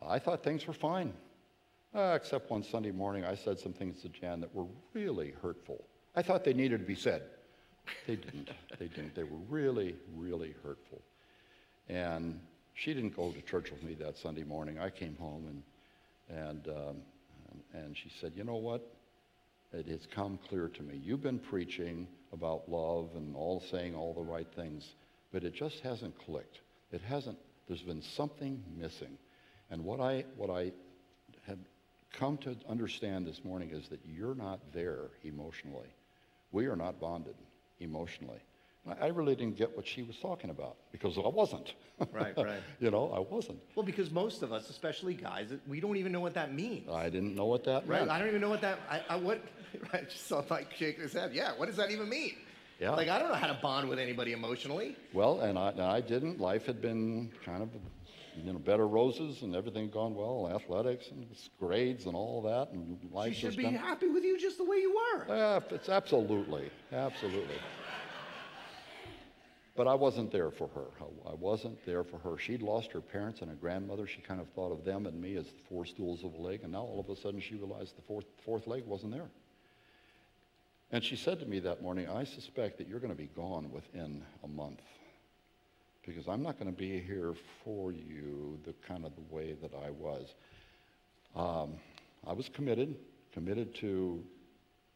[0.07, 1.12] I thought things were fine.
[1.94, 5.85] Uh, except one Sunday morning, I said some things to Jan that were really hurtful.
[6.16, 7.22] I thought they needed to be said.
[8.07, 8.50] They didn't.
[8.78, 9.14] they didn't.
[9.14, 11.02] They were really, really hurtful.
[11.88, 12.40] And
[12.74, 14.78] she didn't go to church with me that Sunday morning.
[14.78, 15.62] I came home
[16.28, 16.96] and, and, um,
[17.72, 18.83] and she said, You know what?
[19.74, 21.00] It has come clear to me.
[21.02, 24.94] You've been preaching about love and all saying all the right things,
[25.32, 26.60] but it just hasn't clicked.
[26.92, 29.18] It hasn't, there's been something missing.
[29.70, 30.70] And what I, what I
[31.48, 31.58] have
[32.12, 35.92] come to understand this morning is that you're not there emotionally.
[36.52, 37.34] We are not bonded
[37.80, 38.38] emotionally.
[39.00, 41.72] I really didn't get what she was talking about because I wasn't.
[42.12, 42.60] Right, right.
[42.80, 43.58] you know, I wasn't.
[43.74, 46.90] Well, because most of us, especially guys, we don't even know what that means.
[46.90, 48.00] I didn't know what that right.
[48.00, 48.10] meant.
[48.10, 48.78] I don't even know what that.
[48.90, 49.40] I, I what.
[49.92, 51.32] I just saw Mike shake his head.
[51.32, 51.52] Yeah.
[51.56, 52.34] What does that even mean?
[52.78, 52.90] Yeah.
[52.90, 54.96] Like I don't know how to bond with anybody emotionally.
[55.14, 56.40] Well, and I, and I didn't.
[56.40, 57.70] Life had been kind of,
[58.36, 61.26] you know, better roses and everything gone well, athletics and
[61.58, 63.34] grades and all that, and life.
[63.34, 63.74] She should be done.
[63.74, 65.26] happy with you just the way you were.
[65.28, 67.56] Yeah, it's absolutely, absolutely.
[69.76, 70.87] But I wasn't there for her.
[71.28, 72.38] I, wasn't there for her.
[72.38, 74.06] She'd lost her parents and a grandmother.
[74.06, 76.60] She kind of thought of them and me as the four stools of a leg,
[76.62, 79.28] and now all of a sudden she realized the fourth, fourth leg wasn't there.
[80.92, 83.72] And she said to me that morning, I suspect that you're going to be gone
[83.72, 84.80] within a month
[86.06, 87.34] because I'm not going to be here
[87.64, 90.34] for you the kind of the way that I was.
[91.34, 91.74] Um,
[92.26, 92.94] I was committed,
[93.32, 94.22] committed to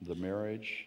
[0.02, 0.86] the marriage,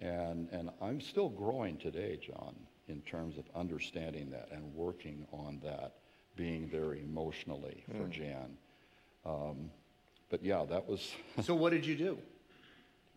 [0.00, 2.54] and, and I'm still growing today, John,
[2.88, 5.96] in terms of understanding that and working on that,
[6.36, 8.56] being there emotionally for Jan.
[9.26, 9.70] Um,
[10.30, 12.18] but yeah, that was, so what did you do?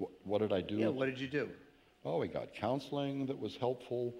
[0.01, 0.77] what, what did I do?
[0.77, 0.87] Yeah.
[0.87, 1.49] What did you do?
[2.03, 4.13] Oh, we got counseling that was helpful.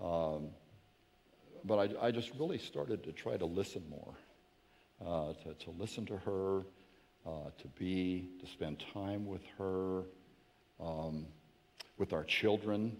[0.00, 0.50] Um,
[1.64, 4.14] but I, I just really started to try to listen more,
[5.04, 6.58] uh, to, to listen to her,
[7.26, 10.04] uh, to be, to spend time with her,
[10.80, 11.26] um,
[11.98, 12.96] with our children.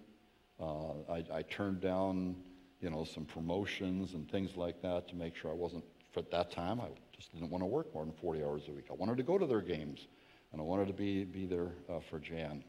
[0.60, 2.36] Uh, I, I turned down,
[2.80, 6.50] you know, some promotions and things like that to make sure I wasn't, for that
[6.50, 8.86] time, I just didn't want to work more than 40 hours a week.
[8.90, 10.06] I wanted to go to their games,
[10.52, 12.64] and I wanted to be, be there uh, for Jan.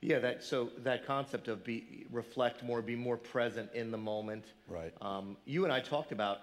[0.00, 0.18] Yeah.
[0.18, 0.44] That.
[0.44, 4.44] So that concept of be reflect more, be more present in the moment.
[4.68, 4.92] Right.
[5.00, 6.40] Um, you and I talked about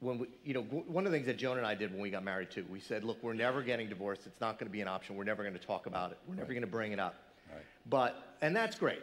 [0.00, 2.10] when we, you know, one of the things that Joan and I did when we
[2.10, 2.64] got married too.
[2.70, 4.26] We said, look, we're never getting divorced.
[4.26, 5.16] It's not going to be an option.
[5.16, 6.18] We're never going to talk about it.
[6.26, 7.14] We're never going to bring it up.
[7.50, 7.62] Right.
[7.88, 9.00] But and that's great.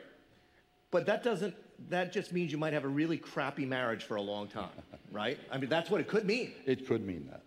[0.91, 1.55] But that doesn't.
[1.89, 4.69] That just means you might have a really crappy marriage for a long time,
[5.11, 5.37] right?
[5.51, 7.43] I mean, that's what it could mean, It could mean that.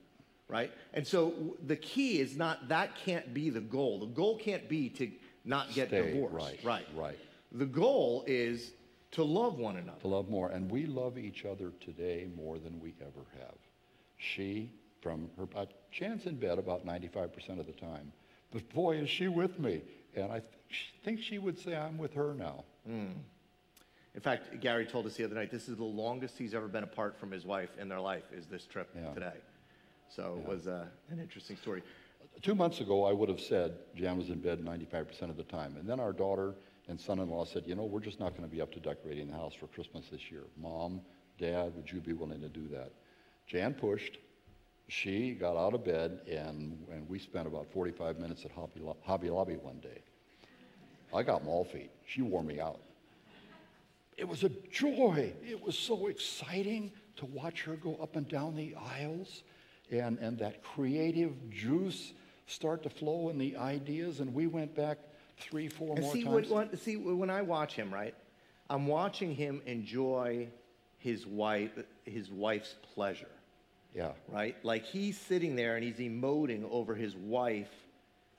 [0.47, 0.71] right?
[0.95, 1.35] And so
[1.67, 3.99] the key is not that can't be the goal.
[3.99, 5.11] The goal can't be to
[5.45, 6.87] not get Stay, divorced, right, right?
[6.95, 7.19] right.
[7.51, 8.73] The goal is
[9.13, 9.99] to love one another.
[10.03, 10.51] to love more.
[10.51, 13.57] And we love each other today more than we ever have.
[14.17, 15.49] She, from her,
[15.91, 18.13] Jan's in bed about 95% of the time,
[18.53, 19.83] but boy, is she with me.
[20.17, 22.65] And I th- think she would say I'm with her now.
[22.87, 26.83] In fact, Gary told us the other night this is the longest he's ever been
[26.83, 28.25] apart from his wife in their life.
[28.33, 29.13] Is this trip Yeah.
[29.15, 29.37] today?
[30.09, 31.83] So it was uh, an interesting story.
[32.43, 35.77] Two months ago, I would have said Jan was in bed 95% of the time.
[35.79, 36.55] And then our daughter
[36.89, 38.81] and son in law said, You know, we're just not going to be up to
[38.81, 40.43] decorating the house for Christmas this year.
[40.61, 41.01] Mom,
[41.39, 42.91] Dad, would you be willing to do that?
[43.47, 44.19] Jan pushed.
[44.91, 48.97] She got out of bed, and, and we spent about 45 minutes at Hobby, Lo-
[49.05, 50.03] Hobby Lobby one day.
[51.15, 51.91] I got mall feet.
[52.07, 52.81] She wore me out.
[54.17, 55.33] It was a joy.
[55.49, 59.45] It was so exciting to watch her go up and down the aisles
[59.93, 62.13] and, and that creative juice
[62.47, 64.19] start to flow in the ideas.
[64.19, 64.99] And we went back
[65.39, 66.49] three, four And more see, times.
[66.51, 68.15] what, see, when I watch him, right,
[68.69, 70.49] I'm watching him enjoy
[70.99, 71.71] his wife,
[72.05, 73.29] his wife's pleasure,
[73.95, 74.13] yeah.
[74.29, 74.57] right?
[74.63, 77.71] Like he's sitting there and he's emoting over his wife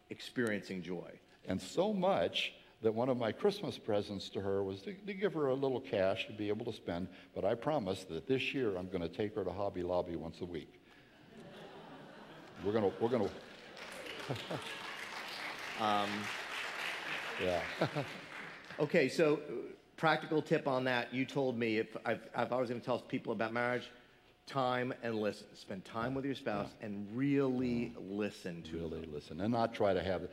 [0.10, 1.10] experiencing joy.
[1.48, 5.34] And so much that one of my Christmas presents to her was to, to give
[5.34, 7.08] her a little cash to be able to spend.
[7.36, 10.42] But I promised that this year I'm going to take her to Hobby Lobby once
[10.42, 10.82] a week.
[12.66, 13.28] We're going to, we're going
[14.28, 15.84] to.
[15.84, 16.10] Um,
[17.44, 17.62] yeah.
[18.80, 19.40] Okay, so
[19.96, 21.14] practical tip on that.
[21.14, 23.92] You told me if, if, if I was going to tell people about marriage,
[24.52, 25.48] time and listen.
[25.56, 28.92] Spend time with your spouse and really listen to them.
[28.92, 30.24] really listen and not try to have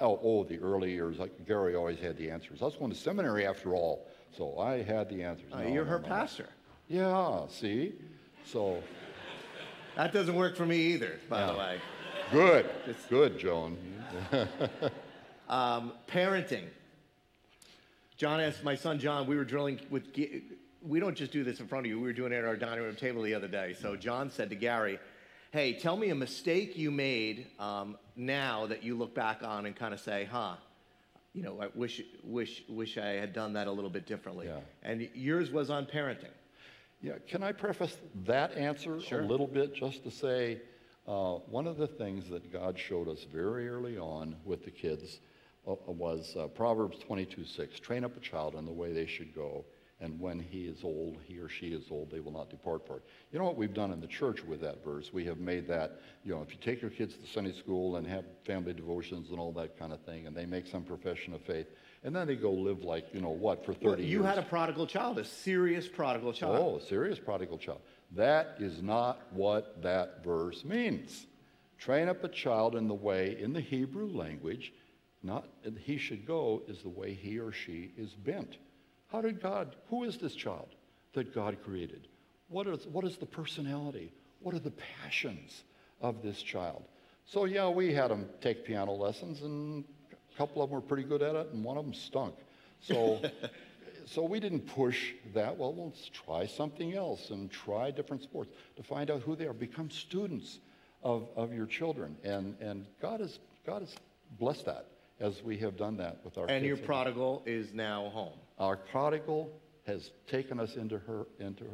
[0.00, 2.96] oh, oh the early years like gary always had the answers i was going to
[2.96, 6.08] seminary after all so i had the answers Uh, No, you're no, her no.
[6.08, 6.48] pastor.
[6.88, 7.92] yeah see
[8.44, 8.82] so
[9.96, 11.78] That doesn't work for me either, by the way.
[12.32, 12.66] good
[13.08, 13.76] good joan
[15.48, 16.64] Um, parenting.
[18.18, 20.12] John asked my son John, we were drilling with,
[20.82, 22.56] we don't just do this in front of you, we were doing it at our
[22.56, 23.74] dining room table the other day.
[23.80, 24.98] So John said to Gary,
[25.50, 29.74] hey, tell me a mistake you made um, now that you look back on and
[29.74, 30.54] kind of say, huh,
[31.32, 34.46] you know, I wish, wish, wish I had done that a little bit differently.
[34.46, 34.60] Yeah.
[34.82, 36.32] And yours was on parenting.
[37.00, 39.20] Yeah, can I preface that answer Sure.
[39.20, 40.60] a little bit just to say
[41.06, 45.20] uh, one of the things that God showed us very early on with the kids
[45.66, 49.34] uh, was uh, Proverbs 22 6 train up a child in the way they should
[49.34, 49.64] go,
[50.00, 52.96] and when he is old, he or she is old, they will not depart from
[52.96, 53.02] it.
[53.32, 55.12] You know what we've done in the church with that verse?
[55.12, 58.06] We have made that, you know, if you take your kids to Sunday school and
[58.06, 61.40] have family devotions and all that kind of thing, and they make some profession of
[61.42, 61.66] faith,
[62.04, 64.24] and then they go live like, you know, what, for 30 Well, you years.
[64.24, 66.56] had a prodigal child, a serious prodigal child.
[66.56, 67.80] Oh, a serious prodigal child.
[68.12, 71.26] That is not what that verse means.
[71.76, 74.72] Train up a child in the way, in the Hebrew language,
[75.24, 75.48] not
[75.80, 78.56] he should go is the way he or she is bent.
[79.10, 80.68] How did God, who is this child
[81.14, 82.08] that God created?
[82.48, 84.12] What is, what is the personality?
[84.40, 85.64] What are the passions
[86.00, 86.84] of this child?
[87.24, 91.02] So, yeah, we had him take piano lessons, and a couple of them were pretty
[91.02, 92.34] good at it, and one of them stunk.
[92.80, 93.20] So,
[94.06, 95.56] so we didn't push that.
[95.56, 99.52] Well, let's try something else and try different sports to find out who they are.
[99.52, 100.58] Become students
[101.02, 102.16] of, of your children.
[102.24, 103.94] And, and God, has, God has
[104.38, 104.86] blessed that
[105.20, 106.66] as we have done that with our And kids.
[106.66, 108.38] your prodigal is now home.
[108.58, 109.50] Our prodigal
[109.86, 111.64] has taken us into her, into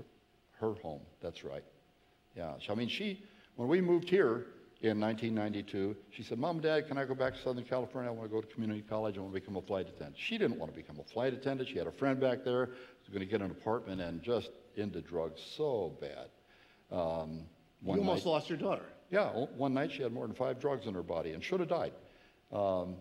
[0.60, 1.00] her home.
[1.22, 1.64] That's right.
[2.36, 2.54] Yeah.
[2.66, 3.22] So, I mean, she,
[3.56, 4.46] when we moved here
[4.82, 8.10] in 1992, she said, Mom and Dad, can I go back to Southern California?
[8.10, 9.16] I want to go to community college.
[9.16, 10.16] I want to become a flight attendant.
[10.18, 11.68] She didn't want to become a flight attendant.
[11.70, 14.50] She had a friend back there who was going to get an apartment and just
[14.76, 16.28] into drugs so bad.
[16.96, 17.40] Um,
[17.82, 18.84] You almost night- lost your daughter.
[19.10, 21.68] yeah, One night she had more than five drugs in her body and should have
[21.68, 21.92] died.
[22.52, 22.96] Um,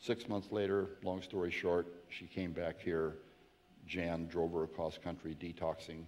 [0.00, 3.16] six months later, long story short, she came back here.
[3.86, 6.04] Jan drove her across country detoxing,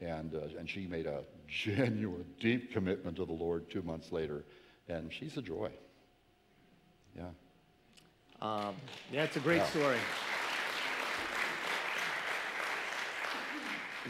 [0.00, 4.44] and, uh, and she made a genuine, deep commitment to the Lord two months later,
[4.88, 5.70] and she's a joy.
[7.16, 7.24] Yeah.
[8.40, 8.74] Um,
[9.12, 9.66] yeah, it's a great Yeah.
[9.66, 9.98] story.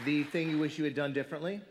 [0.03, 1.61] The thing you wish you had done differently?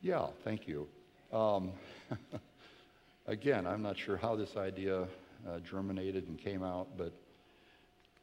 [0.00, 0.88] Yeah, thank you.
[1.32, 1.72] Um,
[3.26, 5.06] again, I'm not sure how this idea
[5.48, 7.12] uh, germinated and came out, but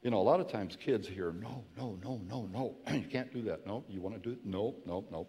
[0.04, 3.34] you know, a lot of times kids hear, no, no, no, no, no, you can't
[3.34, 3.66] do that.
[3.66, 4.46] No, you want to do it?
[4.46, 5.28] No, no, no.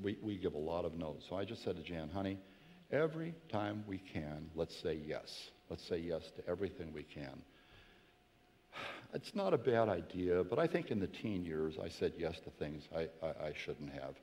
[0.00, 1.26] We, we give a lot of no's.
[1.28, 2.38] So I just said to Jan, honey,
[2.92, 5.50] every time we can, let's say yes.
[5.68, 7.42] Let's say yes to everything we can.
[9.14, 12.38] It's not a bad idea, but I think in the teen years, I said yes
[12.40, 14.16] to things I, I, I shouldn't have.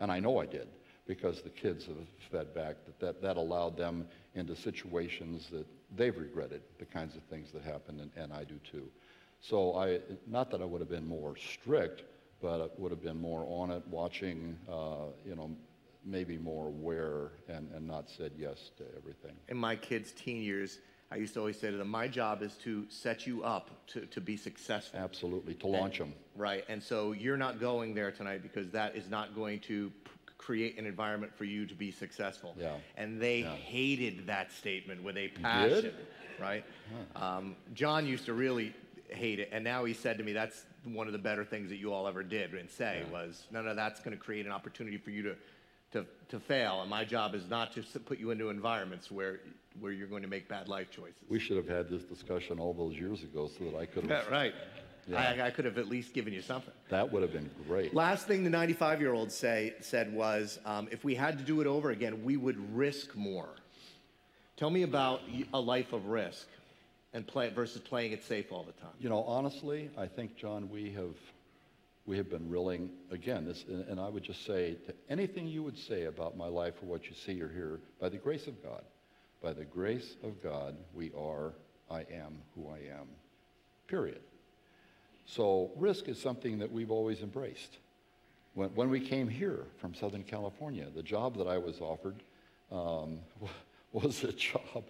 [0.00, 0.66] And I know I did
[1.06, 1.96] because the kids have
[2.30, 7.22] fed back that, that that allowed them into situations that they've regretted, the kinds of
[7.24, 8.88] things that happened, and, and I do too.
[9.40, 12.02] So I, not that I would have been more strict,
[12.40, 15.50] but I would have been more on it, watching, uh, you know,
[16.04, 19.32] maybe more aware and, and not said yes to everything.
[19.48, 20.78] In my kids' teen years,
[21.12, 24.06] I used to always say to them, my job is to set you up to,
[24.06, 24.98] to be successful.
[24.98, 26.14] Absolutely, to launch them.
[26.34, 26.64] Right.
[26.68, 29.92] And so you're not going there tonight because that is not going to
[30.42, 32.54] create an environment for you to be successful.
[32.58, 32.76] Yeah.
[32.96, 33.54] And they Yeah.
[33.56, 35.94] hated that statement with a passion.
[36.40, 36.64] Right.
[37.14, 38.74] Um, John used to really
[39.08, 41.76] hate it, and now he said to me, "That's one of the better things that
[41.76, 44.98] you all ever did." And say was, "No, no, that's going to create an opportunity
[44.98, 45.36] for you to."
[45.92, 49.40] To, to fail, and my job is not to put you into environments where
[49.78, 51.22] where you're going to make bad life choices.
[51.28, 54.26] We should have had this discussion all those years ago so that I could have.
[54.30, 54.54] right.
[55.08, 55.34] Yeah.
[55.42, 56.72] I, I could have at least given you something.
[56.88, 57.94] That would have been great.
[57.94, 61.60] Last thing the 95 year old say said was, um, if we had to do
[61.60, 63.48] it over again, we would risk more.
[64.56, 66.46] Tell me about a life of risk
[67.14, 68.92] and play versus playing it safe all the time.
[69.00, 71.14] You know, honestly, I think, John, we have,
[72.06, 75.62] we have been reeling, again, this, and and I would just say to anything you
[75.62, 78.62] would say about my life or what you see or hear, by the grace of
[78.62, 78.82] God,
[79.42, 81.52] by the grace of God, we are,
[81.90, 83.08] I am who I am,
[83.88, 84.20] period.
[85.26, 87.78] So risk is something that we've always embraced.
[88.54, 92.22] When, when we came here from Southern California, the job that I was offered
[92.70, 93.20] um,
[93.92, 94.84] was a job.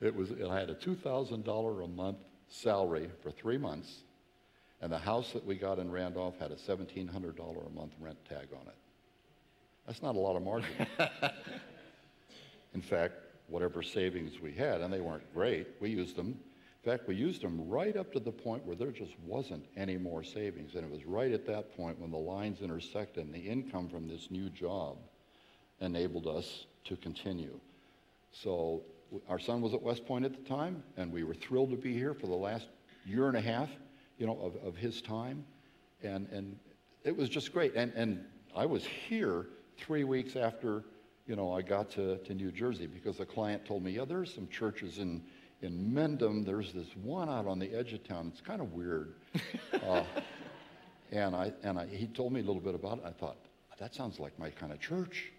[0.00, 0.30] It was.
[0.30, 4.02] It had a two thousand dollar a month salary for three months,
[4.82, 7.92] and the house that we got in Randolph had a seventeen hundred dollar a month
[7.98, 8.74] rent tag on it.
[9.86, 10.86] That's not a lot of margin.
[12.74, 13.14] In fact,
[13.46, 16.38] whatever savings we had, and they weren't great, we used them.
[16.86, 19.96] In fact, we used them right up to the point where there just wasn't any
[19.96, 20.76] more savings.
[20.76, 24.06] And it was right at that point when the lines intersected and the income from
[24.06, 24.96] this new job
[25.80, 27.58] enabled us to continue.
[28.30, 28.82] So
[29.28, 31.92] our son was at West Point at the time, and we were thrilled to be
[31.92, 32.68] here for the last
[33.04, 33.68] year and a half,
[34.16, 35.44] you know, of, of his time.
[36.04, 36.56] And, and
[37.02, 37.74] it was just great.
[37.74, 38.24] And, and
[38.54, 40.84] I was here three weeks after,
[41.26, 44.32] you know, I got to, to New Jersey because a client told me, yeah, there's
[44.32, 45.24] some churches in,
[45.62, 46.44] in Mendham.
[46.44, 48.30] There's this one out on the edge of town.
[48.32, 49.14] It's kind of weird.
[49.86, 50.04] uh,
[51.12, 53.04] and I, and I, he told me a little bit about it.
[53.06, 53.36] I thought,
[53.78, 55.32] that sounds like my kind of church.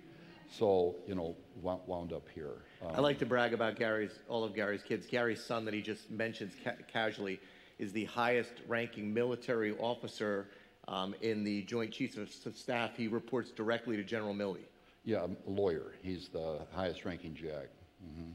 [0.49, 2.61] So, you know, wound up here.
[2.81, 5.05] Um, I like to brag about Gary's, all of Gary's kids.
[5.05, 7.39] Gary's son that he just mentions ca- casually
[7.79, 10.47] is the highest ranking military officer
[10.87, 12.91] um, in the Joint Chiefs of Staff.
[12.95, 14.63] He reports directly to General Milley.
[15.03, 15.93] Yeah, a lawyer.
[16.01, 17.67] He's the highest ranking JAG.
[18.03, 18.31] Mm-hmm.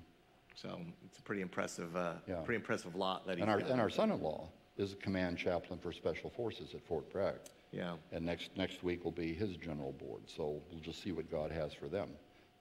[0.55, 2.37] So it's a pretty impressive, uh, yeah.
[2.37, 3.71] pretty impressive lot that he's and our, got.
[3.71, 7.37] And our son-in-law is a command chaplain for Special Forces at Fort Bragg.
[7.73, 7.95] Yeah.
[8.13, 10.23] And next, next week will be his general board.
[10.27, 12.11] So we'll just see what God has for them.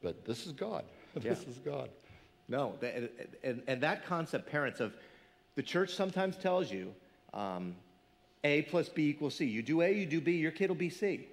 [0.01, 0.83] But this is God.
[1.21, 1.31] Yeah.
[1.33, 1.89] this is God.
[2.47, 3.09] No, and,
[3.43, 4.93] and, and, that concept, parents, of
[5.55, 6.93] the church sometimes tells you
[7.33, 7.75] um,
[8.45, 9.45] A plus B equals C.
[9.45, 11.27] You do A, you do B, your kid will be C.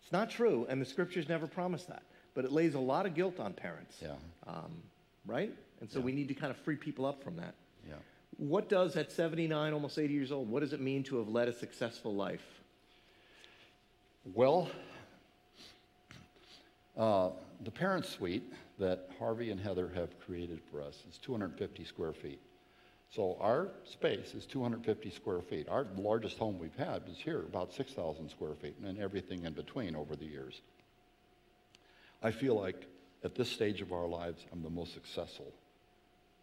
[0.00, 2.04] It's not true, and the scriptures never promise that.
[2.34, 3.96] But it lays a lot of guilt on parents.
[4.00, 4.12] Yeah.
[4.46, 4.82] Um,
[5.26, 5.52] right?
[5.84, 6.06] And so yeah.
[6.06, 7.52] we need to kind of free people up from that.
[7.86, 7.96] Yeah.
[8.38, 11.46] What does, at 79, almost 80 years old, what does it mean to have led
[11.46, 12.62] a successful life?
[14.32, 14.70] Well,
[16.96, 17.28] uh,
[17.62, 22.40] the parent suite that Harvey and Heather have created for us is 250 square feet.
[23.10, 25.68] So our space is 250 square feet.
[25.68, 29.94] Our largest home we've had was here, about 6,000 square feet, and everything in between
[29.94, 30.62] over the years.
[32.22, 32.86] I feel like
[33.22, 35.52] at this stage of our lives, I'm the most successful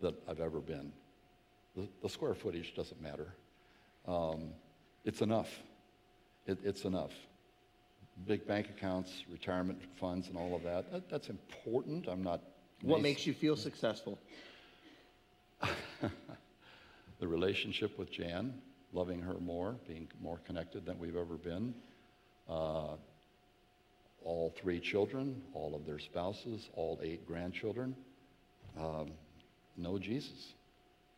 [0.01, 0.91] that I've ever been.
[1.75, 3.33] The, the square footage doesn't matter.
[4.07, 4.49] Um,
[5.05, 5.49] it's enough.
[6.45, 7.11] It, it's enough.
[8.27, 10.91] Big bank accounts, retirement funds, and all of that.
[10.91, 12.07] that that's important.
[12.07, 12.41] I'm not.
[12.81, 13.03] What nice.
[13.03, 14.19] makes you feel successful?
[17.19, 18.53] the relationship with Jan,
[18.93, 21.73] loving her more, being more connected than we've ever been.
[22.49, 22.95] Uh,
[24.23, 27.95] all three children, all of their spouses, all eight grandchildren.
[28.77, 29.11] Um,
[29.77, 30.53] know Jesus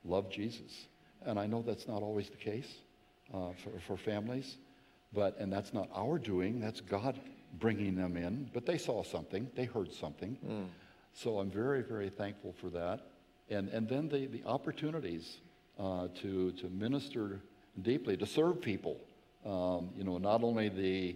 [0.05, 0.87] love Jesus.
[1.25, 2.67] And I know that's not always the case
[3.33, 4.57] uh, for, for families,
[5.13, 7.19] but, and that's not our doing, that's God
[7.59, 8.49] bringing them in.
[8.53, 10.37] But they saw something, they heard something.
[10.45, 10.65] Mm.
[11.13, 13.01] So I'm very, very thankful for that.
[13.49, 15.37] And, and then the, the opportunities
[15.79, 17.39] uh, to, to minister
[17.81, 18.97] deeply, to serve people.
[19.45, 21.15] Um, you know, not only the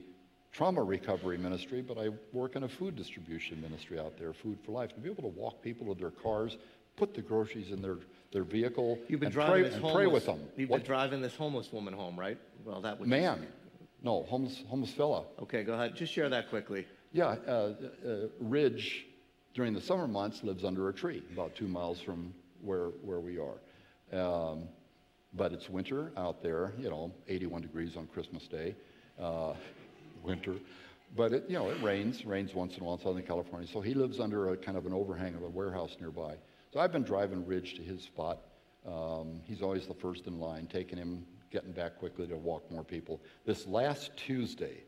[0.51, 4.71] trauma recovery ministry, but I work in a food distribution ministry out there, Food for
[4.71, 6.57] Life, to be able to walk people to their cars,
[6.97, 7.97] put the groceries in their
[8.33, 10.39] their vehicle You've been and, driving pray, this and homeless, pray with them.
[10.57, 12.37] You've What- been driving this homeless woman home, right?
[12.65, 13.47] Well, that would Man,
[14.03, 15.23] no, homeless, homeless fella.
[15.43, 15.95] Okay, go ahead.
[15.95, 16.85] Just share that quickly.
[17.13, 17.73] Yeah, uh,
[18.05, 19.05] uh, Ridge
[19.53, 23.39] during the summer months lives under a tree about two miles from where, where we
[23.39, 23.61] are.
[24.11, 24.67] Um,
[25.33, 28.75] but it's winter out there, you know, 81 degrees on Christmas Day,
[29.17, 29.53] uh,
[30.23, 30.55] winter.
[31.15, 33.67] But it, you know, it rains, rains once in a while in Southern California.
[33.71, 36.35] So he lives under a kind of an overhang of a warehouse nearby.
[36.73, 38.39] So I've been driving Ridge to his spot.
[38.85, 42.83] Um, he's always the first in line, taking him, getting back quickly to walk more
[42.83, 43.21] people.
[43.45, 44.83] This last Tuesday,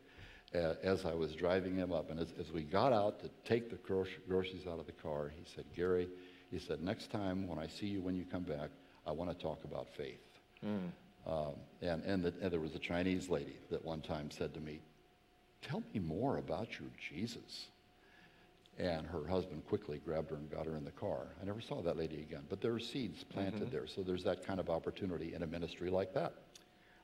[0.54, 3.70] uh, as I was driving him up, and as, as we got out to take
[3.70, 6.08] the groceries out of the car, he said, Gary,
[6.50, 8.70] he said, next time when I see you when you come back,
[9.06, 10.20] I want to talk about faith.
[10.64, 10.90] Mm.
[11.26, 14.60] Um, and, and, the, and there was a Chinese lady that one time said to
[14.60, 14.80] me,
[15.62, 17.66] Tell me more about your Jesus.
[18.80, 21.26] And her husband quickly grabbed her and got her in the car.
[21.40, 22.44] I never saw that lady again.
[22.48, 23.70] But there are seeds planted mm-hmm.
[23.70, 23.86] there.
[23.86, 26.32] So there's that kind of opportunity in a ministry like that.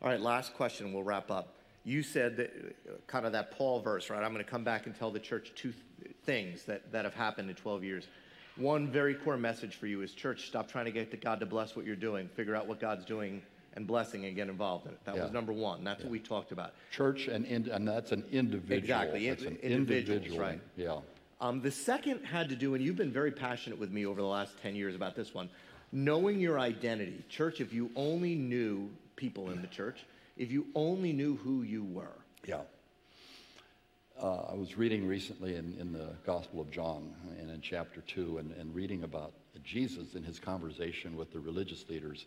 [0.01, 0.93] All right, last question.
[0.95, 1.55] We'll wrap up.
[1.85, 4.23] You said that uh, kind of that Paul verse, right?
[4.23, 7.15] I'm going to come back and tell the church two th- things that, that have
[7.15, 8.09] happened in 12 years.
[8.57, 11.47] One very core message for you is church, stop trying to get to God to
[11.47, 12.29] bless what you're doing.
[12.29, 13.43] Figure out what God's doing
[13.75, 15.05] and blessing and get involved in it.
[15.05, 15.25] That yeah.
[15.25, 15.85] was number one.
[15.85, 16.07] That's yeah.
[16.07, 16.73] what we talked about.
[16.91, 18.79] Church and, in, and that's an individual.
[18.79, 19.29] Exactly.
[19.29, 20.39] That's an individual.
[20.39, 20.61] Right.
[20.77, 21.01] Yeah.
[21.41, 24.27] Um, the second had to do, and you've been very passionate with me over the
[24.27, 25.51] last 10 years about this one,
[25.93, 27.25] knowing your identity.
[27.29, 30.05] Church, if you only knew people in the church,
[30.37, 32.17] if you only knew who you were.
[32.47, 32.61] Yeah.
[34.21, 38.39] Uh, I was reading recently in, in the Gospel of John and in chapter 2
[38.39, 39.33] and, and reading about
[39.63, 42.25] Jesus in his conversation with the religious leaders.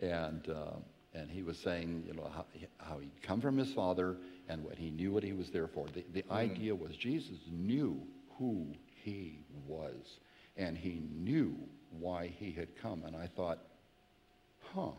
[0.00, 0.76] And, uh,
[1.12, 2.46] and he was saying, you know, how,
[2.78, 4.16] how, he'd come from his father
[4.48, 5.86] and what he knew what he was there for.
[5.92, 6.30] The, the mm.
[6.30, 8.00] idea was Jesus knew
[8.38, 8.66] who
[9.02, 10.18] he was.
[10.56, 11.56] And he knew
[11.90, 13.04] why he had come.
[13.04, 13.58] And I thought,
[14.74, 14.90] huh,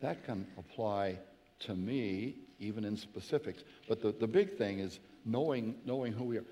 [0.00, 1.18] that can apply
[1.60, 3.62] to me even in specifics.
[3.88, 6.44] But the, the big thing is knowing, knowing who we are.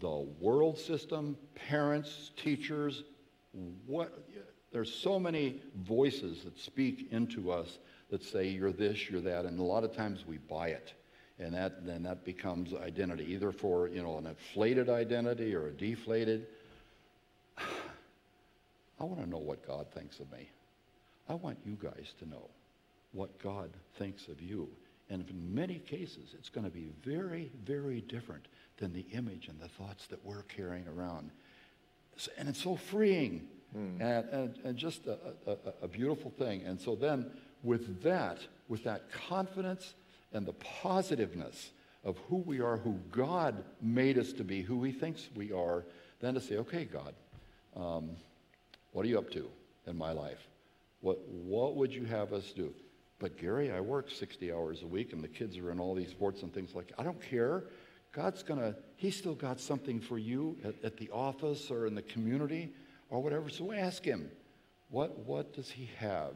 [0.00, 3.02] The world system, parents, teachers,
[3.86, 4.26] what,
[4.72, 7.78] there's so many voices that speak into us
[8.10, 10.94] that say you're this, you're that, and a lot of times we buy it.
[11.42, 15.72] And that, then that becomes identity, either for, you know, an inflated identity or a
[15.72, 16.46] deflated.
[17.58, 20.48] I want to know what God thinks of me.
[21.28, 22.48] I want you guys to know
[23.12, 24.68] what God thinks of you.
[25.10, 28.46] And in many cases, it's going to be very, very different
[28.78, 31.30] than the image and the thoughts that we're carrying around.
[32.38, 34.00] And it's so freeing mm.
[34.00, 36.62] and, and, and, just a, a, a beautiful thing.
[36.62, 37.30] And so then,
[37.62, 38.38] with that,
[38.68, 39.94] with that confidence
[40.32, 41.70] and the positiveness
[42.04, 45.84] of who we are, who God made us to be, who He thinks we are,
[46.20, 47.14] then to say, okay, God,
[47.76, 48.10] um,
[48.92, 49.48] what are you up to
[49.86, 50.48] in my life?
[51.00, 52.72] What, what would you have us do?
[53.18, 56.10] But Gary, I work 60 hours a week and the kids are in all these
[56.10, 56.92] sports and things like.
[56.98, 57.64] I don't care.
[58.12, 61.94] God's going to, He's still got something for you at, at, the office or in
[61.94, 62.72] the community
[63.10, 63.48] or whatever.
[63.48, 64.30] So ask Him,
[64.90, 66.34] what, what does He have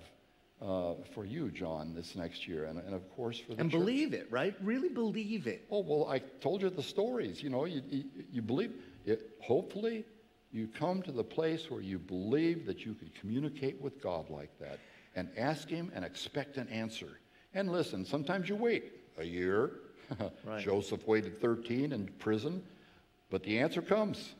[0.63, 2.65] uh, for you, John, this next year?
[2.65, 3.79] And, and of course for the And church.
[3.81, 4.55] believe it, right?
[4.63, 5.67] Really believe it.
[5.71, 7.43] Oh, well, I told you the stories.
[7.43, 8.73] You know, you, you, you believe
[9.05, 9.31] it.
[9.41, 10.05] Hopefully,
[10.53, 14.59] you come to the place where you believe that you can communicate with God like
[14.59, 14.79] that
[15.15, 17.19] and ask Him and expect an answer.
[17.55, 19.73] And listen, sometimes you wait a year.
[20.45, 20.63] right.
[20.63, 22.63] Joseph waited 13 in prison,
[23.31, 24.35] but the answer comes.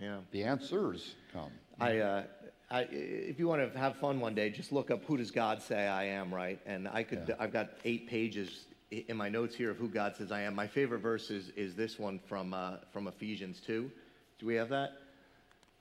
[0.00, 0.18] Yeah.
[0.32, 1.50] The answers come.
[1.78, 2.22] I, uh,
[2.70, 5.60] I, if you want to have fun one day, just look up who does God
[5.60, 6.60] say I am, right?
[6.66, 7.34] And I could, yeah.
[7.40, 10.54] I've got eight pages in my notes here of who God says I am.
[10.54, 13.90] My favorite verse is, is this one from, uh, from Ephesians 2.
[14.38, 14.92] Do we have that?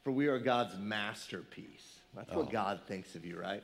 [0.04, 2.00] For we are God's masterpiece.
[2.16, 2.52] That's what oh.
[2.52, 3.64] God thinks of you, right?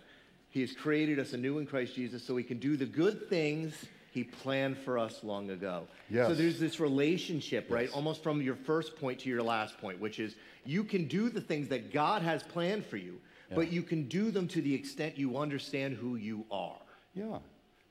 [0.50, 3.74] He has created us anew in Christ Jesus so we can do the good things
[4.16, 5.88] he planned for us long ago.
[6.10, 6.30] Yes.
[6.30, 7.88] So there's this relationship, right?
[7.88, 7.94] Yes.
[7.94, 10.36] Almost from your first point to your last point, which is
[10.66, 13.56] you can do the things that God has planned for you, yeah.
[13.56, 16.78] but you can do them to the extent you understand who you are.
[17.14, 17.40] Yeah,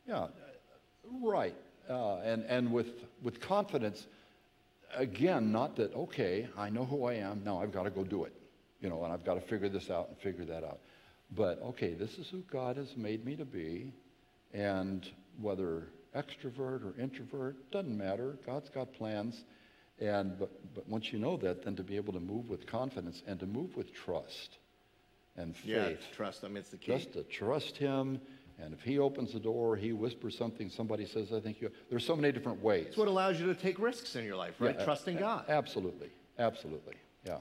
[0.08, 0.28] yeah,
[1.22, 1.54] right.
[1.90, 4.06] Uh, and and with, with confidence,
[4.96, 8.24] again, not that, okay, I know who I am, now I've got to go do
[8.24, 8.32] it,
[8.80, 10.78] you know, and I've got to figure this out and figure that out.
[11.36, 13.92] But okay, this is who God has made me to be,
[14.54, 15.06] and
[15.38, 18.36] whether extrovert or introvert doesn't matter.
[18.46, 19.44] God's got plans,
[20.00, 23.22] and but but once you know that, then to be able to move with confidence
[23.26, 24.58] and to move with trust
[25.36, 25.66] and faith.
[25.66, 26.44] Yeah, trust.
[26.44, 26.92] I mean, it's the key.
[26.92, 28.20] Just to trust Him.
[28.62, 31.72] And if he opens the door, he whispers something, somebody says, I think you.
[31.90, 32.86] There's so many different ways.
[32.86, 34.76] It's what allows you to take risks in your life, right?
[34.78, 35.44] Yeah, Trusting a- God.
[35.48, 36.10] Absolutely.
[36.38, 36.94] Absolutely.
[37.26, 37.38] Yeah.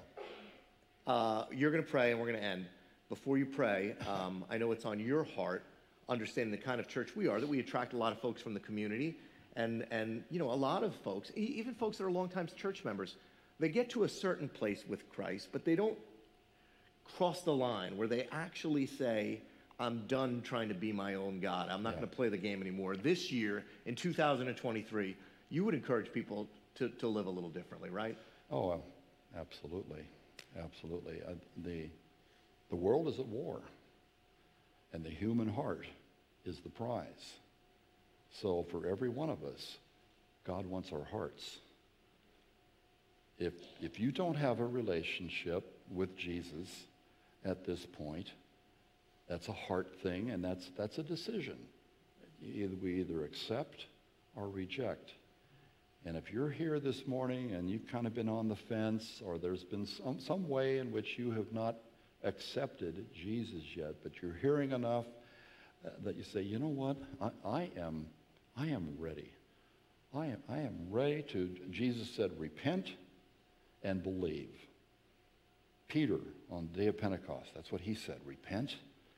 [1.06, 2.66] Uh, you're going to pray, and we're going to end
[3.10, 5.64] before you pray, um, I know it's on your heart,
[6.10, 8.54] understanding the kind of church we are, that we attract a lot of folks from
[8.54, 9.18] the community.
[9.56, 13.16] And, and you know, a lot of folks, even folks that are longtime church members,
[13.60, 15.98] they get to a certain place with Christ, but they don't
[17.18, 19.42] cross the line where they actually say,
[19.80, 21.70] I'm done trying to be my own God.
[21.70, 22.00] I'm not yeah.
[22.00, 22.96] going to play the game anymore.
[22.96, 25.16] This year, in 2023,
[25.50, 28.18] you would encourage people to, to live a little differently, right?
[28.52, 28.82] Oh,
[29.38, 30.04] absolutely.
[30.58, 31.22] Absolutely.
[31.28, 31.88] Uh, the,
[32.70, 33.62] the world is at war,
[34.94, 35.86] and the human heart
[36.46, 37.34] is the prize.
[38.42, 39.78] So, for every one of us,
[40.46, 41.58] God wants our hearts.
[43.40, 46.70] If, if you don't have a relationship with Jesus
[47.44, 48.32] at this point,
[49.28, 51.58] that's a heart thing, and that's, that's a decision.
[52.42, 53.86] Either we either accept
[54.36, 55.12] or reject.
[56.06, 59.38] And if you're here this morning and you've kind of been on the fence, or
[59.38, 61.78] there's been some, some way in which you have not
[62.24, 65.06] accepted Jesus yet, but you're hearing enough
[65.86, 68.08] uh, that you say, you know what, I, I, am,
[68.56, 69.32] I am ready.
[70.14, 72.92] I am, I am ready to, Jesus said, repent
[73.84, 74.54] and believe.
[75.88, 76.20] Peter
[76.50, 78.76] on the day of Pentecost, that's what he said, repent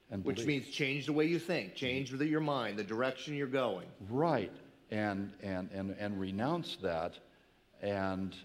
[0.10, 0.38] and believe.
[0.38, 3.88] Which means change the way you think, change the, your mind, the direction you're going.
[4.10, 4.52] Right,
[4.90, 7.14] and, and, and, and renounce that
[7.82, 8.36] and,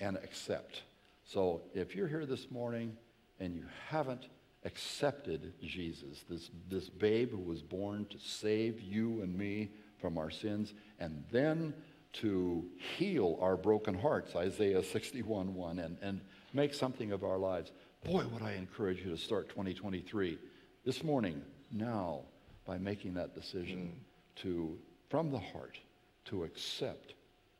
[0.00, 0.82] and accept.
[1.24, 2.96] So if you're here this morning
[3.40, 4.28] and you haven't
[4.64, 10.30] accepted Jesus, this, this babe who was born to save you and me from our
[10.30, 11.72] sins, and then
[12.12, 12.64] to
[12.96, 16.20] heal our broken hearts, Isaiah 61 1, and, and
[16.52, 17.72] make something of our lives.
[18.04, 20.38] Boy, would I encourage you to start 2023
[20.84, 22.20] this morning, now,
[22.64, 24.42] by making that decision mm.
[24.42, 24.78] to,
[25.08, 25.78] from the heart,
[26.26, 27.14] to accept,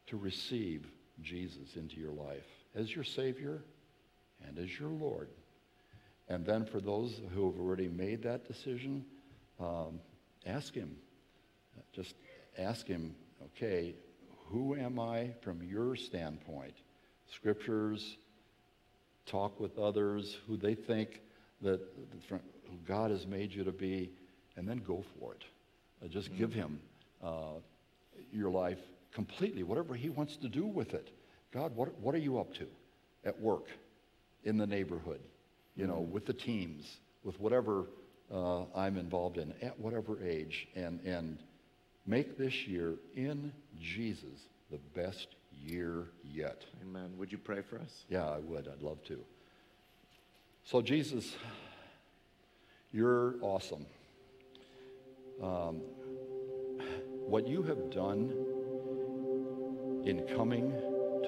[0.06, 0.86] to receive
[1.22, 3.62] Jesus into your life as your Savior
[4.46, 5.28] and as your Lord.
[6.28, 9.04] And then for those who have already made that decision,
[9.60, 10.00] um,
[10.44, 10.96] ask him.
[11.92, 12.14] Just
[12.58, 13.14] ask him,
[13.44, 13.94] okay,
[14.48, 16.74] who am I from your standpoint?
[17.32, 18.16] Scriptures,
[19.24, 21.20] talk with others who they think
[21.62, 21.80] that
[22.86, 24.10] God has made you to be,
[24.56, 25.44] and then go for it.
[26.04, 26.38] Uh, just mm-hmm.
[26.38, 26.80] give him
[27.22, 27.54] uh,
[28.32, 28.78] your life
[29.12, 31.08] completely, whatever He wants to do with it.
[31.52, 32.66] God, what, what are you up to
[33.24, 33.66] at work,
[34.44, 35.20] in the neighborhood,
[35.76, 37.86] you know, with the teams, with whatever
[38.32, 41.38] uh, I'm involved in, at whatever age, and, and
[42.06, 46.64] make this year in Jesus the best year yet.
[46.82, 47.12] Amen.
[47.18, 48.04] Would you pray for us?
[48.08, 48.68] Yeah, I would.
[48.68, 49.18] I'd love to.
[50.64, 51.36] So, Jesus,
[52.92, 53.86] you're awesome.
[55.42, 55.82] Um,
[57.26, 58.32] what you have done
[60.04, 60.70] in coming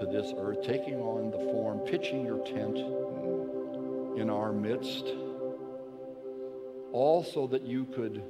[0.01, 2.79] to this earth, taking on the form, pitching your tent
[4.19, 5.05] in our midst,
[6.93, 8.23] all so that you could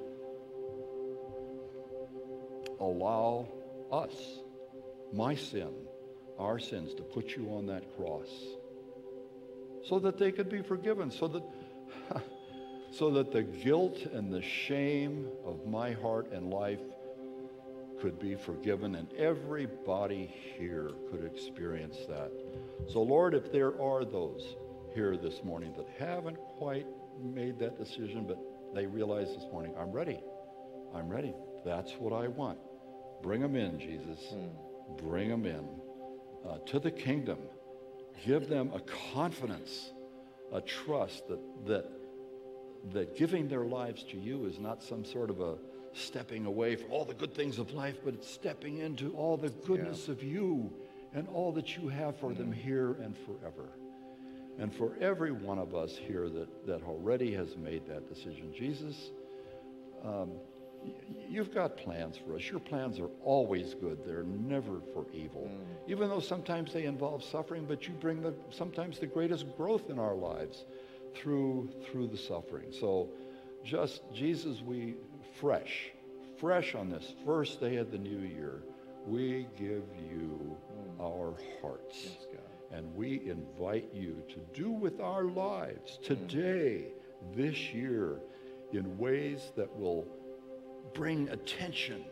[2.80, 3.48] allow
[3.90, 4.14] us,
[5.12, 5.72] my sin,
[6.38, 8.28] our sins, to put you on that cross
[9.88, 11.42] so that they could be forgiven, so that,
[12.90, 16.80] so that the guilt and the shame of my heart and life
[18.00, 22.30] could be forgiven, and everybody here could experience that.
[22.86, 24.56] So, Lord, if there are those
[24.94, 26.86] here this morning that haven't quite
[27.22, 28.38] made that decision, but
[28.74, 30.20] they realize this morning, I'm ready.
[30.94, 31.34] I'm ready.
[31.64, 32.58] That's what I want.
[33.22, 34.34] Bring them in, Jesus.
[34.96, 35.66] Bring them in
[36.48, 37.38] uh, to the kingdom.
[38.24, 38.80] Give them a
[39.12, 39.92] confidence,
[40.52, 41.86] a trust that, that,
[42.92, 45.56] that giving their lives to you is not some sort of a
[45.92, 49.50] stepping away from all the good things of life, but it's stepping into all the
[49.50, 50.72] goodness of you
[51.14, 53.70] and all that you have for them here and forever.
[54.58, 59.10] And for every one of us here that, that already has made that decision, Jesus,
[60.04, 60.32] um,
[61.28, 62.50] you've got plans for us.
[62.50, 64.04] Your plans are always good.
[64.04, 65.48] They're never for evil.
[65.86, 69.98] Even though sometimes they involve suffering, but you bring the, sometimes the greatest growth in
[69.98, 70.64] our lives
[71.14, 72.66] through, through the suffering.
[72.72, 73.10] So
[73.64, 74.96] just, Jesus, we,
[75.40, 75.90] fresh,
[76.38, 78.62] fresh on this first day of the new year,
[79.06, 80.56] we give you
[81.00, 82.08] our hearts.
[82.70, 86.88] And we invite you to do with our lives today,
[87.34, 88.20] this year,
[88.72, 90.06] in ways that will
[90.94, 92.04] bring attention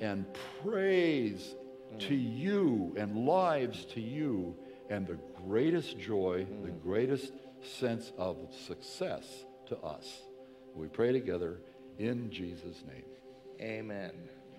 [0.00, 0.24] and
[0.62, 1.54] praise
[1.98, 2.38] to mm.
[2.38, 4.56] you and lives to you
[4.90, 6.64] and the greatest joy, mm.
[6.64, 8.36] the greatest sense of
[8.66, 9.24] success
[9.66, 10.22] to us.
[10.74, 11.58] We pray together
[11.98, 13.04] in Jesus' name.
[13.60, 14.12] Amen.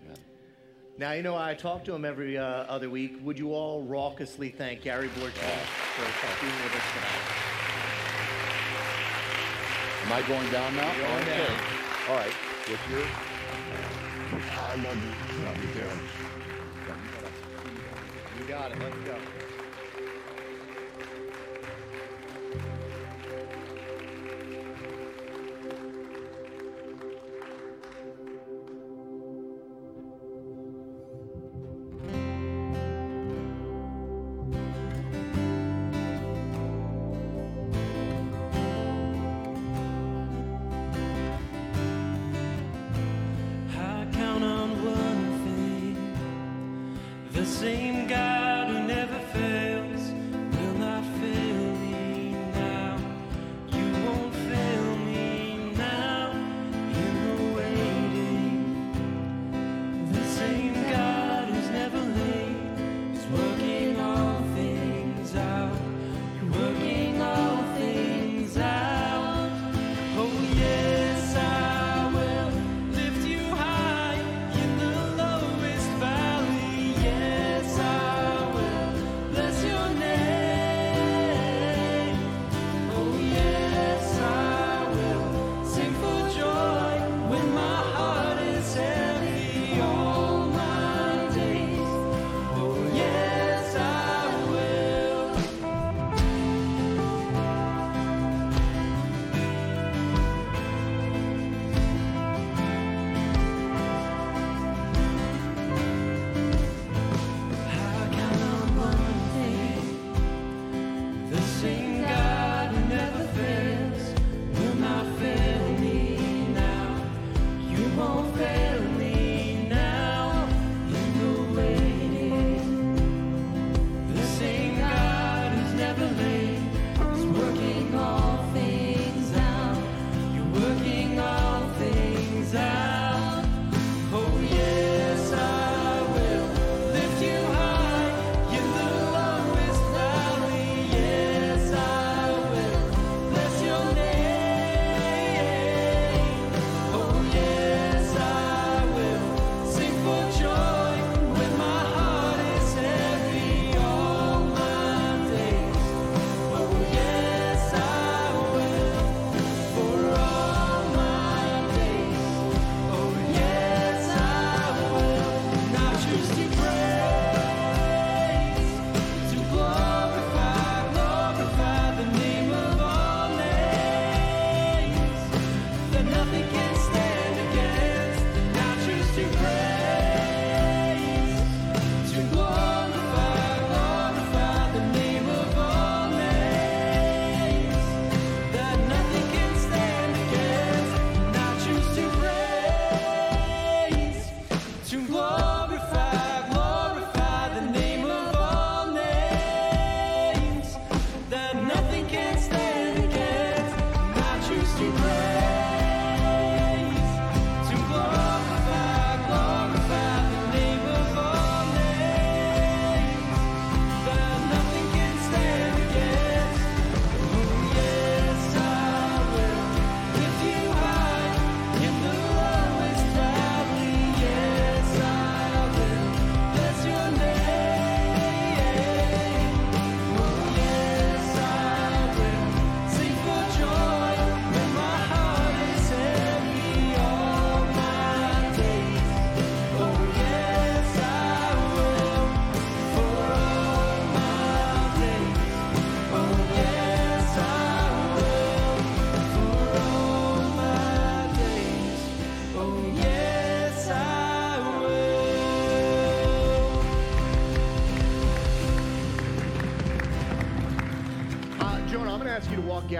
[0.03, 0.34] Amen.
[0.97, 3.17] Now, you know, I talk to him every uh, other week.
[3.23, 5.65] Would you all raucously thank Gary Borchardt
[5.95, 7.25] for being with us tonight?
[10.05, 10.93] Am I going down now?
[10.95, 11.37] You're going Okay.
[11.37, 11.59] down.
[12.09, 12.33] All right.
[12.69, 13.01] With your
[14.31, 15.45] I love you.
[15.45, 15.99] Love you, Karen.
[18.39, 18.79] You got it.
[18.79, 19.17] Let's go.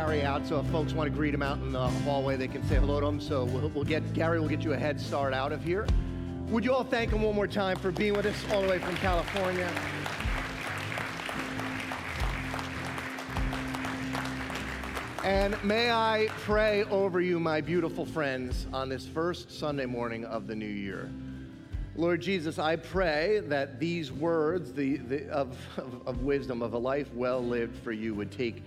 [0.06, 2.62] Gary out, so if folks want to greet him out in the hallway, they can
[2.68, 3.20] say hello to him.
[3.20, 5.88] So we'll, we'll get Gary We'll get you a head start out of here.
[6.49, 8.78] Would you all thank him one more time for being with us all the way
[8.78, 9.68] from California?
[15.24, 20.45] And may I pray over you, my beautiful friends, on this first Sunday morning of
[20.45, 21.10] the new year.
[21.95, 26.78] Lord Jesus, I pray that these words the, the, of, of, of wisdom, of a
[26.78, 28.62] life well lived for you, would take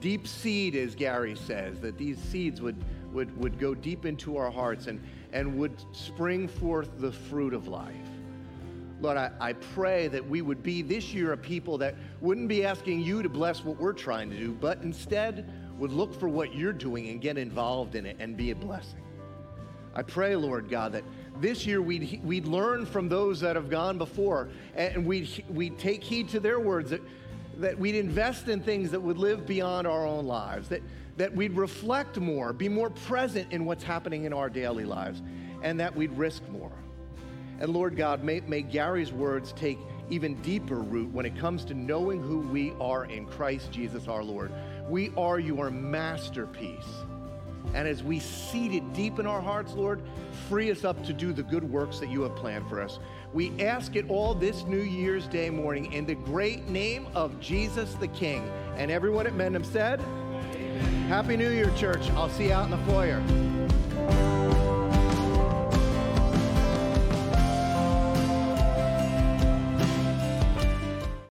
[0.00, 2.76] deep seed, as Gary says, that these seeds would,
[3.12, 7.68] would, would go deep into our hearts and, and would spring forth the fruit of
[7.68, 7.94] life.
[9.00, 12.64] Lord, I, I pray that we would be this year a people that wouldn't be
[12.64, 16.54] asking you to bless what we're trying to do, but instead would look for what
[16.54, 19.00] you're doing and get involved in it and be a blessing.
[19.94, 21.04] I pray, Lord God, that
[21.40, 26.02] this year we'd, we'd learn from those that have gone before and we'd, we'd take
[26.02, 27.00] heed to their words, that,
[27.60, 30.82] that we'd invest in things that would live beyond our own lives, that,
[31.16, 35.22] that we'd reflect more, be more present in what's happening in our daily lives,
[35.62, 36.72] and that we'd risk more.
[37.60, 39.78] And Lord God, may, may Gary's words take
[40.10, 44.22] even deeper root when it comes to knowing who we are in Christ Jesus our
[44.22, 44.52] Lord.
[44.88, 46.88] We are your masterpiece.
[47.72, 50.02] And as we seed it deep in our hearts, Lord,
[50.48, 52.98] free us up to do the good works that you have planned for us.
[53.34, 57.94] We ask it all this New Year's Day morning in the great name of Jesus
[57.94, 58.48] the King.
[58.76, 60.00] And everyone at Mendham said.
[61.08, 62.08] Happy New Year, church.
[62.10, 63.20] I'll see you out in the foyer.